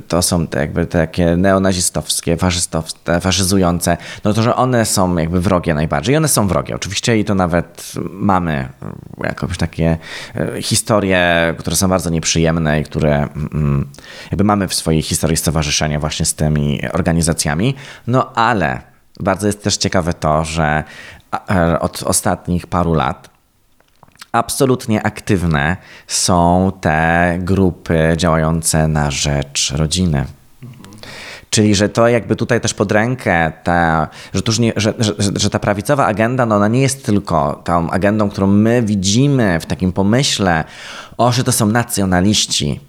[0.08, 5.74] to są te jakby takie neonazistowskie, faszystowskie, faszyzujące, no to, że one są jakby wrogie
[5.74, 6.14] najbardziej.
[6.14, 8.68] I one są wrogie oczywiście i to nawet mamy
[9.24, 9.98] jakieś takie
[10.60, 13.28] historie, które są bardzo nieprzyjemne i które
[14.30, 17.74] jakby mamy w swojej historii stowarzyszenia właśnie z tymi organizacjami.
[18.06, 18.89] No ale
[19.22, 20.84] bardzo jest też ciekawe to, że
[21.80, 23.30] od ostatnich paru lat
[24.32, 30.24] absolutnie aktywne są te grupy działające na rzecz rodziny.
[31.50, 35.58] Czyli, że to jakby tutaj też pod rękę, ta, że, nie, że, że, że, ta
[35.58, 40.64] prawicowa agenda, no ona nie jest tylko tą agendą, którą my widzimy w takim pomyśle,
[41.18, 42.80] o, że to są nacjonaliści.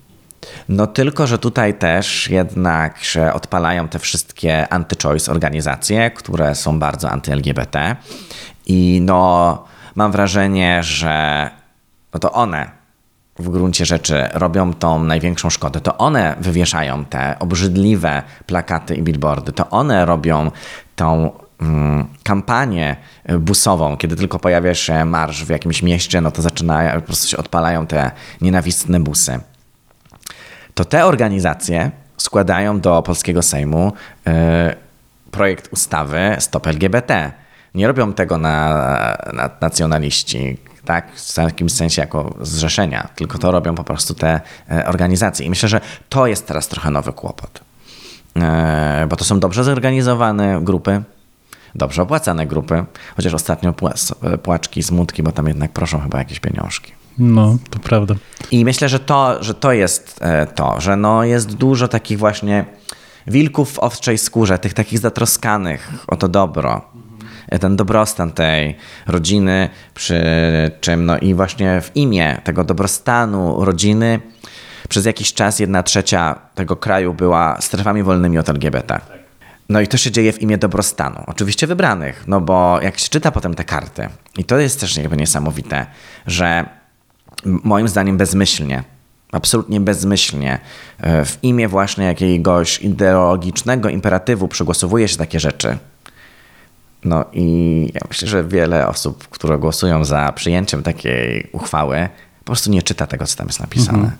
[0.70, 7.10] No tylko, że tutaj też jednak się odpalają te wszystkie anty-choice organizacje, które są bardzo
[7.10, 7.96] anty-LGBT
[8.66, 9.64] i no
[9.96, 11.50] mam wrażenie, że
[12.14, 12.82] no to one
[13.39, 15.82] w gruncie rzeczy robią tą największą szkodę.
[15.82, 19.52] To one wywieszają te obrzydliwe plakaty i billboardy.
[19.52, 20.52] To one robią
[20.96, 21.32] tą
[21.62, 22.96] mm, kampanię
[23.39, 23.98] busową.
[23.98, 27.88] Kiedy tylko pojawia się marsz w jakimś mieście, no to zaczynają, po prostu się odpalają
[27.88, 28.12] te
[28.42, 29.39] nienawistne busy.
[30.76, 33.93] To te organizacje składają do polskiego Sejmu
[34.26, 34.34] yy,
[35.32, 37.32] projekt ustawy Stop LGBT.
[37.76, 38.67] Nie robią tego na,
[39.34, 44.41] na nacjonaliści, tak, w jakimś sensie jako zrzeszenia, tylko to robią po prostu te
[44.86, 45.45] organizacje.
[45.45, 47.61] I myślę, że to jest teraz trochę nowy kłopot.
[48.36, 51.01] e, bo to są dobrze zorganizowane grupy,
[51.76, 52.84] dobrze opłacane grupy,
[53.15, 56.93] chociaż ostatnio pła- płaczki, smutki, bo tam jednak proszą chyba jakieś pieniążki.
[57.22, 58.15] No, to prawda.
[58.51, 62.65] I myślę, że to, że to jest e, to, że no jest dużo takich właśnie
[63.28, 66.82] wilków w owczej skórze, tych takich zatroskanych o to dobro,
[67.49, 68.76] e, ten dobrostan tej
[69.07, 70.22] rodziny, przy
[70.82, 74.19] czym no i właśnie w imię tego dobrostanu rodziny
[74.89, 78.99] przez jakiś czas jedna trzecia tego kraju była strefami wolnymi od LGBT.
[79.69, 81.24] No i to się dzieje w imię dobrostanu.
[81.28, 85.17] Oczywiście wybranych, no bo jak się czyta potem te karty, i to jest też jakby
[85.17, 85.86] niesamowite,
[86.28, 86.81] że
[87.46, 88.84] moim zdaniem bezmyślnie,
[89.32, 90.60] absolutnie bezmyślnie,
[91.00, 95.78] e, w imię właśnie jakiegoś ideologicznego imperatywu przygłosowuje się takie rzeczy.
[97.06, 102.10] No i ja myślę, że wiele osób, które głosują za przyjęciem takiej uchwały,
[102.40, 104.12] po prostu nie czyta tego, co tam jest napisane.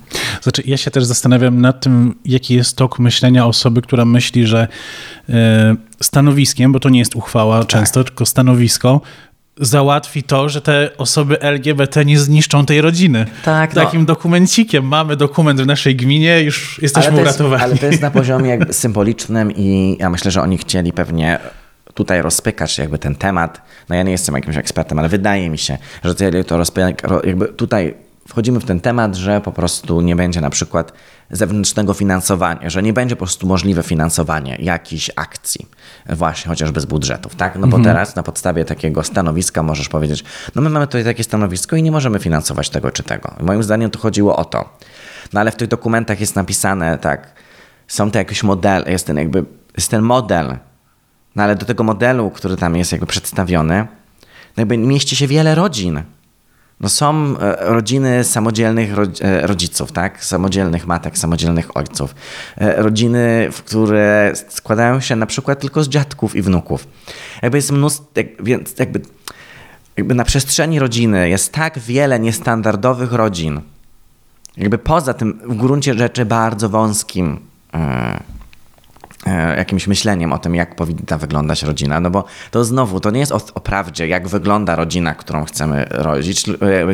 [0.42, 4.68] Znaczy, ja się też zastanawiam nad tym, jaki jest tok myślenia osoby, która myśli, że
[5.30, 9.02] e, stanowiskiem, bo to nie jest uchwała często, tylko stanowisko,
[9.62, 13.26] załatwi to, że te osoby LGBT nie zniszczą tej rodziny.
[13.46, 13.84] Tak, no.
[13.84, 14.86] Takim dokumencikiem.
[14.86, 17.64] Mamy dokument w naszej gminie, już jesteśmy ale jest, uratowani.
[17.64, 21.40] ale to jest na poziomie jakby symbolicznym i ja myślę, że oni chcieli pewnie
[21.94, 23.62] tutaj rozpykać jakby ten temat.
[23.90, 27.94] No ja nie jestem jakimś ekspertem, ale wydaje mi się, że to rozpykać, jakby tutaj
[28.32, 30.94] wchodzimy w ten temat, że po prostu nie będzie na przykład
[31.32, 35.68] zewnętrznego finansowania, że nie będzie po prostu możliwe finansowanie jakichś akcji,
[36.10, 37.56] właśnie chociażby z budżetów, tak?
[37.56, 40.24] No bo teraz na podstawie takiego stanowiska możesz powiedzieć,
[40.56, 43.36] no my mamy tutaj takie stanowisko i nie możemy finansować tego czy tego.
[43.40, 44.78] Moim zdaniem tu chodziło o to.
[45.34, 47.34] No ale w tych dokumentach jest napisane, tak,
[47.88, 49.46] są te jakieś modele, jest ten jakby,
[49.78, 50.58] jest ten model,
[51.36, 53.88] no ale do tego modelu, który tam jest jakby przedstawiony,
[54.58, 56.04] no jakby mieści się wiele rodzin.
[56.82, 58.90] No są e, rodziny samodzielnych
[59.22, 60.26] e, rodziców, tak?
[60.26, 62.16] Samodzielnych matek, samodzielnych ojców.
[62.58, 66.88] E, Rodziny, które składają się na przykład tylko z dziadków i wnuków.
[67.42, 68.06] Jakby jest mnóstwo,
[68.40, 69.02] więc jakby,
[69.98, 73.62] jakby na przestrzeni rodziny jest tak wiele niestandardowych rodzin.
[74.58, 77.40] Jakby poza tym w gruncie rzeczy bardzo wąskim
[79.58, 83.32] jakimś myśleniem o tym, jak powinna wyglądać rodzina, no bo to znowu, to nie jest
[83.32, 86.94] o, o prawdzie, jak wygląda rodzina, którą chcemy rodzić, e, e,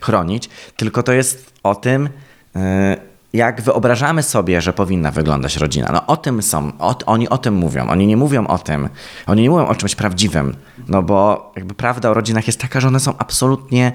[0.00, 2.08] chronić, tylko to jest o tym,
[2.56, 2.96] e,
[3.32, 5.90] jak wyobrażamy sobie, że powinna wyglądać rodzina.
[5.92, 8.88] No o tym są, o, oni o tym mówią, oni nie mówią o tym,
[9.26, 10.56] oni nie mówią o czymś prawdziwym,
[10.88, 13.92] no bo jakby prawda o rodzinach jest taka, że one są absolutnie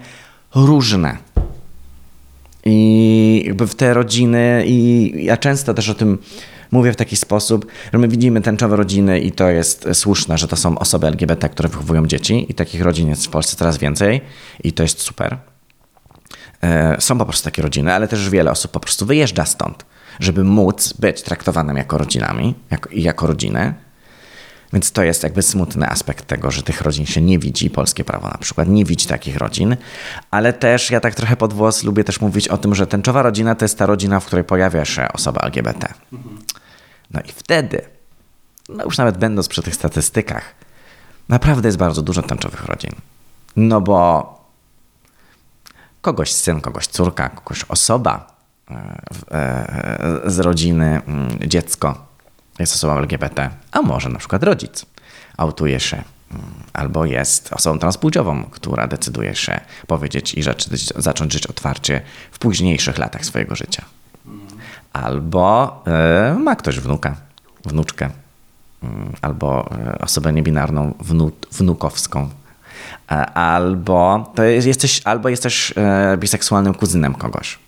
[0.55, 1.17] różne.
[2.65, 6.17] I jakby w te rodziny, i ja często też o tym
[6.71, 10.55] mówię w taki sposób, że my widzimy tęczowe rodziny i to jest słuszne, że to
[10.55, 14.21] są osoby LGBT, które wychowują dzieci i takich rodzin jest w Polsce coraz więcej
[14.63, 15.37] i to jest super.
[16.63, 19.85] E, Są po prostu takie rodziny, ale też wiele osób po prostu wyjeżdża stąd,
[20.19, 23.73] żeby móc być traktowanym jako rodzinami jako, i jako rodziny.
[24.73, 27.69] Więc to jest jakby smutny aspekt tego, że tych rodzin się nie widzi.
[27.69, 29.75] Polskie prawo na przykład nie widzi takich rodzin,
[30.31, 33.55] ale też ja tak trochę pod włos lubię też mówić o tym, że tęczowa rodzina
[33.55, 35.93] to jest ta rodzina, w której pojawia się osoba LGBT.
[37.13, 37.81] No i wtedy,
[38.69, 40.55] no już nawet będąc przy tych statystykach,
[41.29, 42.91] naprawdę jest bardzo dużo tęczowych rodzin.
[43.55, 44.41] No bo
[46.01, 48.37] kogoś syn, kogoś córka, kogoś osoba
[48.71, 48.75] e,
[49.31, 52.05] e, z rodziny, mm, dziecko
[52.59, 54.85] jest osobą LGBT, a może na przykład rodzic
[55.37, 61.47] autuje się mm, albo jest osobą transpłciową, która decyduje się powiedzieć i rzeczy, zacząć żyć
[61.47, 62.01] otwarcie
[62.31, 63.85] w późniejszych latach swojego życia.
[64.93, 67.15] Albo e, ma ktoś wnuka,
[67.65, 68.09] wnuczkę,
[68.83, 72.29] mm, albo e, osobę niebinarną wnu, wnukowską.
[73.11, 75.73] E, Albo, to jest, jesteś, albo jesteś
[76.17, 77.59] biseksualnym kuzynem kogoś.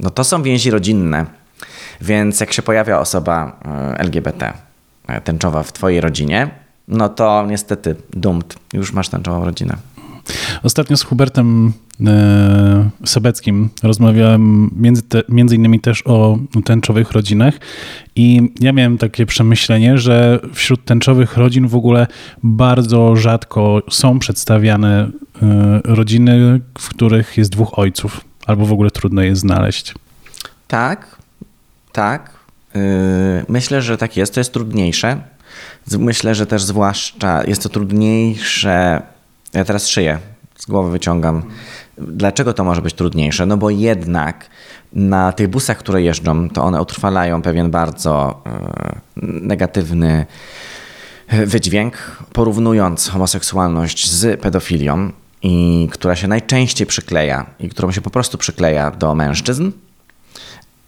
[0.00, 1.26] No to są więzi rodzinne,
[2.00, 3.60] więc jak się pojawia osoba
[3.96, 4.52] LGBT
[5.24, 6.50] tęczowa w twojej rodzinie,
[6.88, 9.76] no to niestety dumt, już masz tęczową rodzinę.
[10.62, 11.72] Ostatnio z Hubertem
[12.06, 17.54] e, Sobeckim rozmawiałem między, te, między innymi też o tęczowych rodzinach
[18.16, 22.06] i ja miałem takie przemyślenie, że wśród tęczowych rodzin w ogóle
[22.42, 25.10] bardzo rzadko są przedstawiane
[25.42, 29.94] e, rodziny, w których jest dwóch ojców, albo w ogóle trudno je znaleźć.
[30.68, 31.16] Tak,
[31.92, 32.34] tak.
[32.74, 32.80] Yy,
[33.48, 34.34] myślę, że tak jest.
[34.34, 35.20] To jest trudniejsze.
[35.98, 39.02] Myślę, że też zwłaszcza jest to trudniejsze.
[39.52, 40.18] Ja teraz szyję,
[40.56, 41.42] z głowy wyciągam.
[41.98, 43.46] Dlaczego to może być trudniejsze?
[43.46, 44.50] No bo jednak
[44.92, 48.42] na tych busach, które jeżdżą, to one utrwalają pewien bardzo
[49.16, 50.26] yy, negatywny
[51.46, 51.96] wydźwięk,
[52.32, 58.90] porównując homoseksualność z pedofilią, i która się najczęściej przykleja i którą się po prostu przykleja
[58.90, 59.70] do mężczyzn,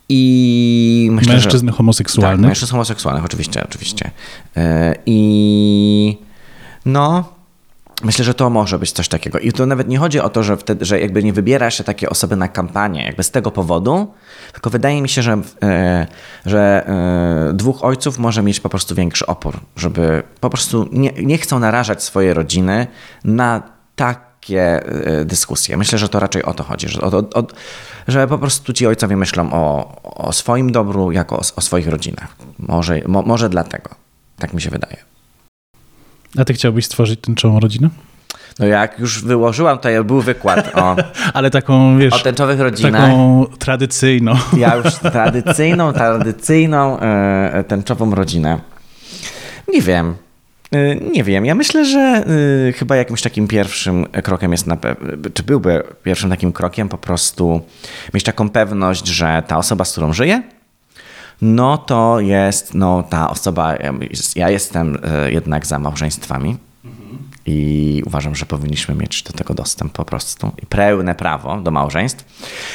[0.09, 1.73] I myślę, Mężczyzn że...
[1.73, 2.41] homoseksualnych.
[2.41, 4.11] Tak, mężczyzn homoseksualnych, oczywiście, oczywiście.
[4.57, 6.19] E, I
[6.85, 7.36] no,
[8.05, 9.39] myślę, że to może być coś takiego.
[9.39, 12.11] I to nawet nie chodzi o to, że, wtedy, że jakby nie wybiera się takie
[12.11, 14.15] osoby na kampanię, jakby z tego powodu,
[14.53, 16.07] tylko wydaje mi się, że, e,
[16.47, 21.39] że e, dwóch ojców może mieć po prostu większy opór, żeby po prostu nie, nie
[21.39, 22.87] chcą narażać swojej rodziny
[23.25, 23.63] na
[23.97, 25.77] takie e, dyskusje.
[25.77, 27.47] Myślę, że to raczej o to chodzi, że, o, o,
[28.09, 32.37] że po prostu ci ojcowie myślą o, o swoim dobru jako o, o swoich rodzinach.
[32.59, 33.91] Może, mo, może dlatego.
[34.39, 35.16] Tak mi się wydaje.
[36.39, 37.89] A ty chciałbyś stworzyć tęczową rodzinę?
[38.59, 40.97] No jak już wyłożyłam, to był wykład o,
[41.35, 43.03] Ale taką, wiesz, o tęczowych rodzinach.
[43.03, 44.35] taką tradycyjną.
[44.59, 48.61] Ja już tradycyjną, tradycyjną e, tęczową rodzinę.
[49.69, 50.15] Nie wiem.
[50.73, 51.45] E, Nie wiem.
[51.47, 52.25] Ja myślę, że
[52.77, 57.61] chyba jakimś takim pierwszym krokiem jest na pewno, czy byłby pierwszym takim krokiem po prostu
[58.15, 60.43] mieć taką pewność, że ta osoba, z którą żyję,
[61.41, 63.75] no to jest no, ta osoba,
[64.37, 66.57] ja jestem e, jednak za małżeństwami
[67.47, 72.25] i uważam, że powinniśmy mieć do tego dostęp po prostu i pełne prawo do małżeństw.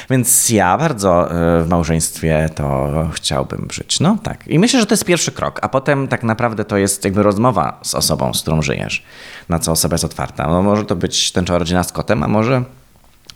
[0.09, 3.99] Więc ja bardzo e, w małżeństwie to chciałbym żyć.
[3.99, 4.47] No tak.
[4.47, 7.79] I myślę, że to jest pierwszy krok, a potem tak naprawdę to jest jakby rozmowa
[7.83, 9.03] z osobą, z którą żyjesz,
[9.49, 10.47] na co osoba jest otwarta.
[10.47, 12.63] No, może to być tęczowa rodzina z kotem, a może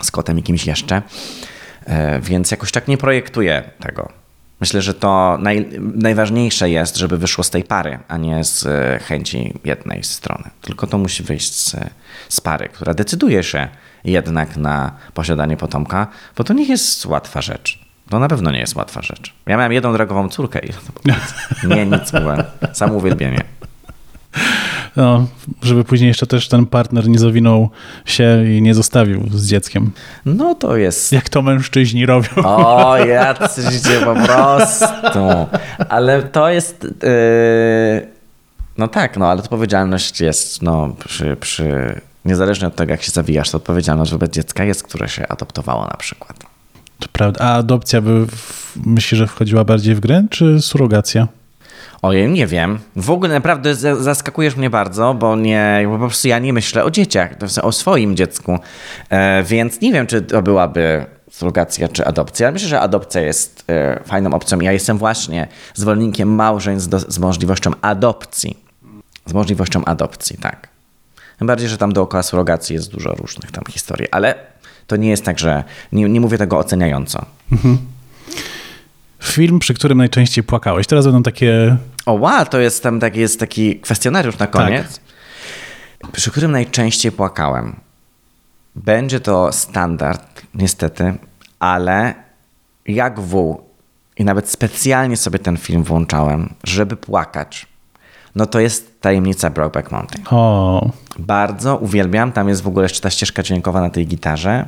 [0.01, 1.01] z kotem i kimś jeszcze.
[1.85, 4.24] E, Więc jakoś tak nie projektuję tego.
[4.59, 8.99] Myślę, że to naj, najważniejsze jest, żeby wyszło z tej pary, a nie z e,
[8.99, 10.49] chęci jednej strony.
[10.61, 11.75] Tylko to musi wyjść z,
[12.29, 13.67] z pary, która decyduje się
[14.03, 17.85] jednak na posiadanie potomka, bo to nie jest łatwa rzecz.
[18.09, 19.33] To na pewno nie jest łatwa rzecz.
[19.45, 20.69] Ja miałem jedną drogową córkę i
[21.67, 22.43] nie, nic byłem.
[22.73, 23.43] Sam uwielbienie.
[24.95, 25.27] No,
[25.61, 27.69] żeby później jeszcze też ten partner nie zawinął
[28.05, 29.91] się i nie zostawił z dzieckiem.
[30.25, 32.29] No to jest Jak to mężczyźni robią.
[32.43, 33.65] O, jacyś
[34.05, 35.19] po prostu.
[35.89, 36.83] Ale to jest.
[36.83, 38.07] Yy...
[38.77, 42.01] No tak, no ale odpowiedzialność jest, no, przy, przy.
[42.25, 45.97] Niezależnie od tego, jak się zawijasz, to odpowiedzialność wobec dziecka jest, które się adoptowało na
[45.97, 46.39] przykład.
[46.99, 47.39] To prawda.
[47.45, 51.27] A adopcja by, w, myślisz, że wchodziła bardziej w grę, czy surrogacja?
[52.05, 52.79] Ojej, nie wiem.
[52.95, 56.83] W ogóle naprawdę za- zaskakujesz mnie bardzo, bo nie, bo po prostu ja nie myślę
[56.83, 58.59] o dzieciach, to o swoim dziecku.
[59.09, 62.51] E, więc nie wiem, czy to byłaby surrogacja czy adopcja.
[62.51, 64.59] Myślę, że adopcja jest e, fajną opcją.
[64.59, 68.57] Ja jestem właśnie zwolennikiem małżeństw do, z możliwością adopcji.
[69.25, 70.67] Z możliwością adopcji, tak.
[71.37, 74.35] Tym bardziej, że tam dookoła surrogacji jest dużo różnych tam historii, ale
[74.87, 77.25] to nie jest tak, że nie, nie mówię tego oceniająco.
[79.23, 80.87] Film, przy którym najczęściej płakałeś.
[80.87, 81.77] Teraz będą takie...
[82.05, 84.99] O, wow, to jest tam taki, jest taki kwestionariusz na koniec,
[86.11, 87.75] przy którym najczęściej płakałem.
[88.75, 91.13] Będzie to standard, niestety,
[91.59, 92.13] ale
[92.85, 93.61] jak wół
[94.17, 97.67] i nawet specjalnie sobie ten film włączałem, żeby płakać,
[98.35, 100.25] no to jest tajemnica Brokeback Mountain.
[100.31, 100.89] O,
[101.19, 104.67] Bardzo uwielbiam, tam jest w ogóle jeszcze ta ścieżka dźwiękowa na tej gitarze.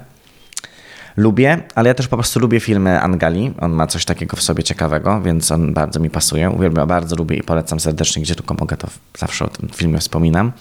[1.17, 3.53] Lubię, ale ja też po prostu lubię filmy Angali.
[3.59, 6.49] On ma coś takiego w sobie ciekawego, więc on bardzo mi pasuje.
[6.49, 8.87] Uwielbiam, bardzo lubię i polecam serdecznie, gdzie tylko mogę, to
[9.17, 10.51] zawsze o tym filmie wspominam.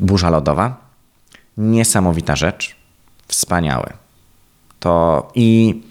[0.00, 0.76] Burza lodowa.
[1.56, 2.76] Niesamowita rzecz.
[3.28, 3.86] Wspaniały.
[4.80, 5.82] To i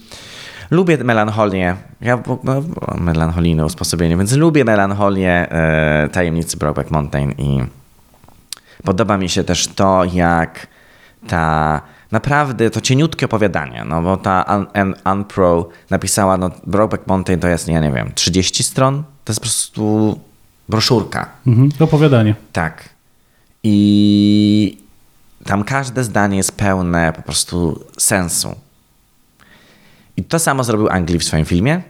[0.71, 1.75] lubię melancholię.
[2.01, 2.63] Ja no,
[2.97, 7.63] melancholijne usposobienie, więc lubię melancholię e, tajemnicy Brokeback Mountain i
[8.83, 10.67] Podoba mi się też to, jak
[11.27, 11.81] ta
[12.13, 17.47] naprawdę to cieniutkie opowiadanie, no bo ta Un- Un- Unpro napisała, no Brokeback Mountain to
[17.47, 19.03] jest, ja nie wiem, 30 stron?
[19.25, 20.19] To jest po prostu
[20.69, 21.29] broszurka.
[21.47, 21.69] mhm.
[21.79, 22.35] opowiadanie.
[22.51, 22.89] Tak.
[23.63, 24.77] I
[25.45, 28.55] tam każde zdanie jest pełne po prostu sensu.
[30.17, 31.81] I to samo zrobił Angli w swoim filmie.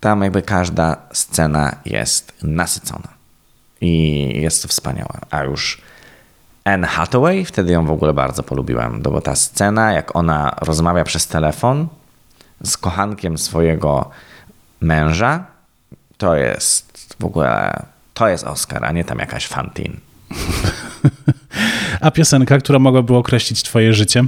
[0.00, 3.08] Tam jakby każda scena jest nasycona.
[3.80, 3.92] I
[4.42, 5.18] jest to wspaniałe.
[5.30, 5.80] A już
[6.64, 11.26] Anne Hathaway, wtedy ją w ogóle bardzo polubiłem, bo ta scena, jak ona rozmawia przez
[11.26, 11.88] telefon
[12.64, 14.10] z kochankiem swojego
[14.80, 15.44] męża,
[16.18, 17.82] to jest w ogóle,
[18.14, 19.96] to jest Oscar, a nie tam jakaś Fantin.
[22.00, 24.24] A piosenka, która mogłaby określić twoje życie?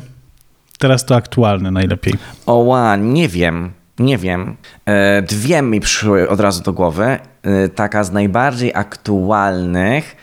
[0.78, 2.14] Teraz to aktualne najlepiej.
[2.46, 4.56] Oła, nie wiem, nie wiem.
[4.86, 7.04] E, Dwie mi przyszły od razu do głowy.
[7.42, 10.16] E, Taka z najbardziej aktualnych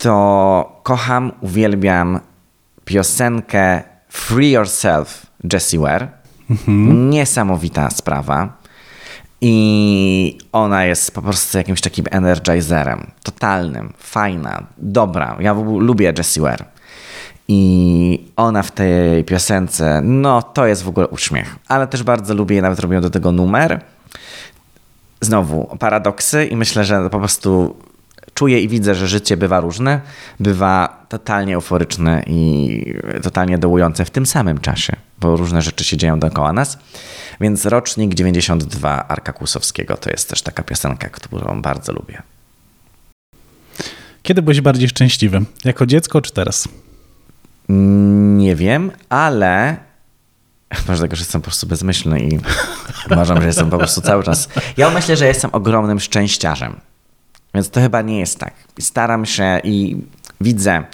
[0.00, 2.20] to kocham, uwielbiam
[2.84, 6.08] piosenkę Free Yourself Jessie Ware.
[7.10, 8.60] Niesamowita sprawa.
[9.40, 13.10] I ona jest po prostu jakimś takim energizerem.
[13.22, 15.36] Totalnym, fajna, dobra.
[15.40, 16.64] Ja w ogóle lubię Jessie Ware.
[17.48, 21.56] I ona w tej piosence, no to jest w ogóle uśmiech.
[21.68, 23.80] Ale też bardzo lubię, nawet robię do tego numer.
[25.20, 27.76] znowu paradoksy i myślę, że po prostu
[28.40, 30.00] czuję i widzę, że życie bywa różne,
[30.40, 36.18] bywa totalnie euforyczne i totalnie dołujące w tym samym czasie, bo różne rzeczy się dzieją
[36.20, 36.78] dookoła nas.
[37.40, 42.22] Więc rocznik 92 Arka Kłusowskiego to jest też taka piosenka, którą bardzo lubię.
[44.22, 45.40] Kiedy byłeś bardziej szczęśliwy?
[45.64, 46.68] Jako dziecko czy teraz?
[48.38, 49.76] Nie wiem, ale
[50.88, 52.38] może tego, że jestem po prostu bezmyślny i
[53.12, 54.48] uważam, że jestem po prostu cały czas.
[54.76, 56.80] Ja myślę, że jestem ogromnym szczęściarzem.
[57.54, 58.54] Więc to chyba nie jest tak.
[58.80, 59.96] Staram się i
[60.40, 60.84] widzę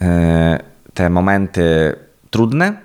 [0.00, 0.62] e,
[0.94, 1.96] te momenty
[2.30, 2.82] trudne,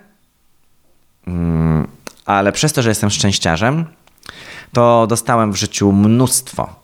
[1.28, 1.88] mm,
[2.26, 3.86] ale przez to, że jestem szczęściarzem,
[4.74, 6.76] to dostałem w życiu mnóstwo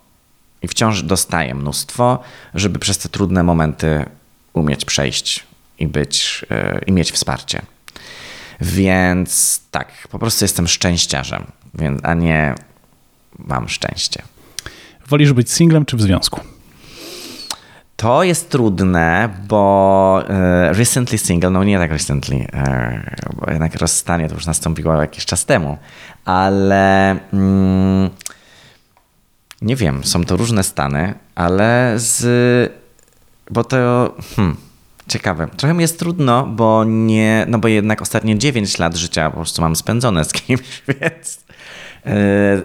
[0.61, 2.19] i wciąż dostaję mnóstwo,
[2.53, 4.05] żeby przez te trudne momenty
[4.53, 5.43] umieć przejść
[5.79, 7.61] i być e, i mieć wsparcie.
[8.61, 11.45] Więc tak, po prostu jestem szczęściarzem,
[12.03, 12.55] a nie
[13.37, 14.21] mam szczęście.
[15.09, 16.41] Wolisz być singlem czy w związku?
[17.95, 24.29] To jest trudne, bo e, recently single, no nie tak recently, e, bo jednak rozstanie
[24.29, 25.77] to już nastąpiło jakiś czas temu,
[26.25, 28.09] ale mm,
[29.61, 32.73] nie wiem, są to różne stany, ale z.
[33.51, 34.15] Bo to.
[34.35, 34.55] Hmm,
[35.07, 35.47] ciekawe.
[35.57, 37.45] Trochę mi jest trudno, bo nie.
[37.49, 41.45] No bo jednak ostatnie 9 lat życia po prostu mam spędzone z kimś, więc.
[42.05, 42.11] Yy,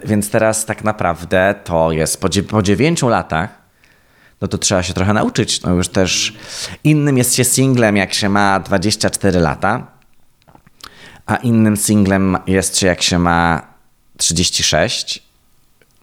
[0.04, 3.50] więc teraz tak naprawdę to jest po, po 9 latach,
[4.40, 5.62] no to trzeba się trochę nauczyć.
[5.62, 6.36] No już też
[6.84, 9.86] innym jest się singlem, jak się ma 24 lata,
[11.26, 13.62] a innym singlem jest się, jak się ma
[14.16, 15.30] 36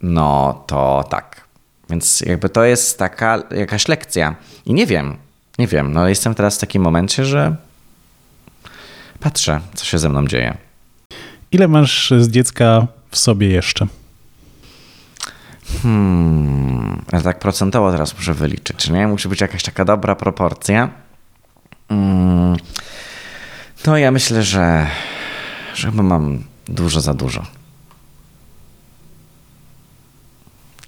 [0.01, 1.47] no to tak.
[1.89, 4.35] Więc jakby to jest taka jakaś lekcja.
[4.65, 5.17] I nie wiem,
[5.59, 5.93] nie wiem.
[5.93, 7.55] No jestem teraz w takim momencie, że
[9.19, 10.57] patrzę, co się ze mną dzieje.
[11.51, 12.87] Ile masz z dziecka
[13.17, 13.87] w sobie jeszcze?
[15.83, 19.07] Hmm, ja tak procentowo teraz muszę wyliczyć, nie?
[19.07, 20.89] Musi być jakaś taka dobra proporcja.
[21.89, 22.57] Hmm,
[23.83, 24.87] to ja myślę, że,
[25.73, 27.45] że chyba mam dużo za dużo.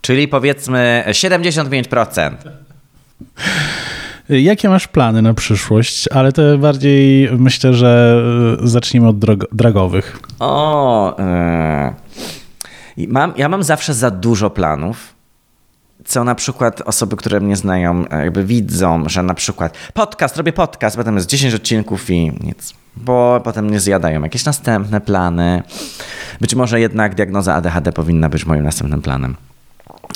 [0.01, 2.35] Czyli powiedzmy 75%.
[4.29, 6.07] Jakie masz plany na przyszłość?
[6.07, 8.21] Ale to bardziej myślę, że
[8.63, 9.19] e, zacznijmy od
[9.51, 10.19] dragowych.
[10.39, 11.15] O,
[12.97, 13.07] yy.
[13.07, 15.15] mam, ja mam zawsze za dużo planów.
[16.05, 20.53] Co na przykład osoby, które mnie znają, e, jakby widzą, że na przykład podcast, robię
[20.53, 22.73] podcast, potem jest 10 odcinków i nic.
[22.95, 25.63] Bo potem nie zjadają jakieś następne plany.
[26.41, 29.35] Być może jednak diagnoza ADHD powinna być moim następnym planem.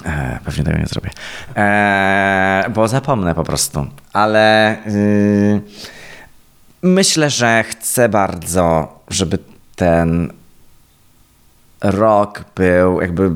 [0.06, 1.10] E, pewnie tego nie zrobię.
[1.56, 3.88] E, bo zapomnę po prostu.
[4.14, 5.62] Ale yy,
[6.82, 9.38] myślę, że chcę bardzo, żeby
[9.76, 10.34] ten
[11.82, 13.32] rok był jakby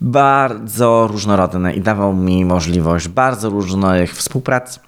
[0.00, 4.80] bardzo różnorodny i dawał mi możliwość bardzo różnych współprac.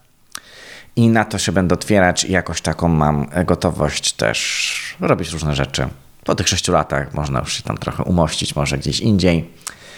[0.96, 5.88] I na to się będę otwierać i jakoś taką mam gotowość też robić różne rzeczy.
[6.24, 9.50] Po tych sześciu latach można już się tam trochę umościć, może gdzieś indziej.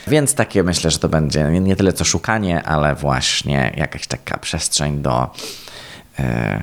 [0.06, 5.02] Więc takie myślę, że to będzie nie tyle co szukanie, ale właśnie jakaś taka przestrzeń
[5.02, 5.30] do
[6.18, 6.62] e,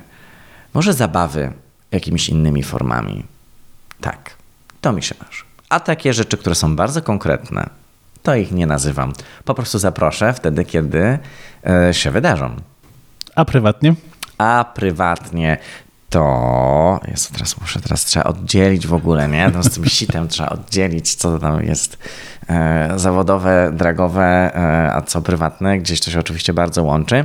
[0.74, 1.52] może zabawy
[1.92, 3.24] jakimiś innymi formami.
[4.00, 4.30] Tak,
[4.80, 5.42] to mi się marzy.
[5.68, 7.70] A takie rzeczy, które są bardzo konkretne,
[8.22, 9.12] to ich nie nazywam.
[9.44, 11.18] Po prostu zaproszę wtedy, kiedy
[11.66, 12.56] e, się wydarzą.
[13.34, 13.94] A prywatnie?
[14.38, 15.58] A prywatnie
[16.10, 19.48] to jest teraz muszę teraz trzeba oddzielić w ogóle, nie?
[19.48, 21.98] No z tym sitem trzeba oddzielić, co tam jest
[22.48, 25.78] e, zawodowe, dragowe, e, a co prywatne.
[25.78, 27.24] Gdzieś to się oczywiście bardzo łączy,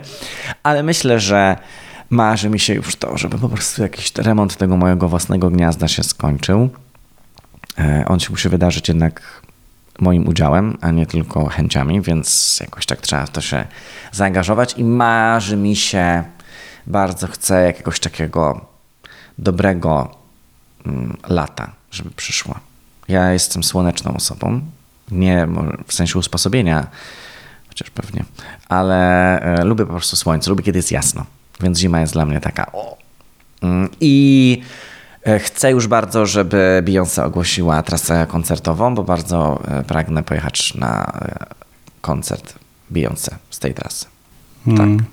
[0.63, 1.57] ale myślę, że
[2.09, 6.03] marzy mi się już to, żeby po prostu jakiś remont tego mojego własnego gniazda się
[6.03, 6.69] skończył.
[7.79, 9.41] E, on się musi wydarzyć jednak
[9.99, 13.65] moim udziałem, a nie tylko chęciami, więc jakoś tak trzeba w to się
[14.11, 16.23] zaangażować i marzy mi się,
[16.87, 18.72] bardzo chcę jakiegoś takiego
[19.37, 20.15] dobrego
[20.85, 22.59] mm, lata, żeby przyszło.
[23.07, 24.61] Ja jestem słoneczną osobą,
[25.11, 25.47] nie
[25.87, 26.87] w sensie usposobienia,
[27.67, 28.23] chociaż pewnie,
[28.69, 31.25] ale e, lubię po prostu słońce, lubię kiedy jest jasno,
[31.59, 32.97] więc zima jest dla mnie taka o.
[33.61, 34.61] Mm, I
[35.23, 41.19] e, chcę już bardzo, żeby Beyoncé ogłosiła trasę koncertową, bo bardzo e, pragnę pojechać na
[42.01, 42.55] koncert
[42.91, 44.05] Beyoncé z tej trasy.
[44.65, 44.97] Hmm.
[44.97, 45.07] Tak.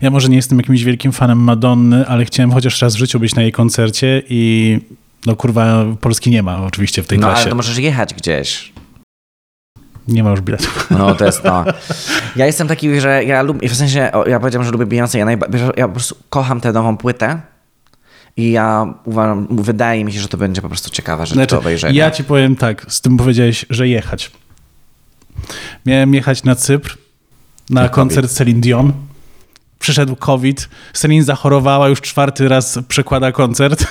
[0.00, 3.34] Ja może nie jestem jakimś wielkim fanem Madonny, ale chciałem chociaż raz w życiu być
[3.34, 4.78] na jej koncercie i
[5.26, 7.38] no kurwa, Polski nie ma oczywiście w tej no, trasie.
[7.38, 8.72] No ale to możesz jechać gdzieś.
[10.08, 10.90] Nie ma już biletów.
[10.90, 11.64] No to jest no.
[12.36, 15.30] Ja jestem taki, że ja lubię, w sensie, ja powiedziałem, że lubię Beyoncé, ja,
[15.76, 17.40] ja po prostu kocham tę nową płytę.
[18.36, 21.58] I ja uważam, wydaje mi się, że to będzie po prostu ciekawa rzecz znaczy, do
[21.58, 22.04] obejrzenia.
[22.04, 24.30] Ja ci powiem tak, z tym powiedziałeś, że jechać.
[25.86, 26.98] Miałem jechać na Cypr
[27.70, 28.92] na koncert Celine Dion.
[29.84, 33.86] Przyszedł COVID, Celine zachorowała, już czwarty raz przekłada koncert.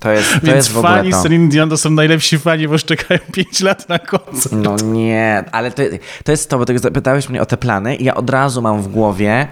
[0.00, 1.22] To jest, to Więc jest w fani to.
[1.22, 4.52] Celine Dion to są najlepsi fani, bo już czekają 5 lat na koncert.
[4.52, 5.82] No nie, ale to,
[6.24, 8.82] to jest to, bo ty zapytałeś mnie o te plany i ja od razu mam
[8.82, 9.48] w głowie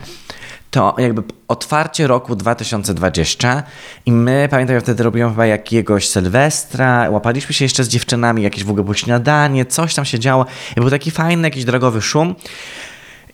[0.70, 3.62] to jakby otwarcie roku 2020
[4.06, 8.64] i my, pamiętam, ja wtedy robiłem chyba jakiegoś Sylwestra, łapaliśmy się jeszcze z dziewczynami, jakieś
[8.64, 10.46] w ogóle było śniadanie, coś tam się działo
[10.76, 12.34] i był taki fajny, jakiś drogowy szum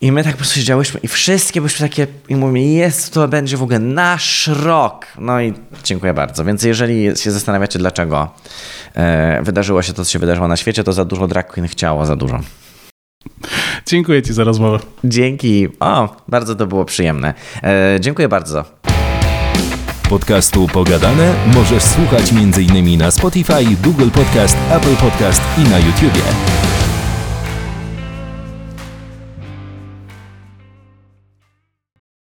[0.01, 3.57] i my tak po prostu siedziałyśmy i wszystkie byliśmy takie i mówimy, jest, to będzie
[3.57, 5.07] w ogóle nasz rok.
[5.19, 5.55] No i
[5.85, 6.45] dziękuję bardzo.
[6.45, 8.31] Więc jeżeli się zastanawiacie, dlaczego
[8.95, 12.07] e, wydarzyło się to, co się wydarzyło na świecie, to za dużo drag queen chciało
[12.07, 12.41] za dużo.
[13.87, 14.79] Dziękuję ci za rozmowę.
[15.05, 15.69] Dzięki.
[15.81, 17.35] O, bardzo to było przyjemne.
[17.63, 18.65] E, dziękuję bardzo.
[20.09, 22.99] Podcastu Pogadane możesz słuchać m.in.
[22.99, 26.58] na Spotify, Google Podcast, Apple Podcast i na YouTubie.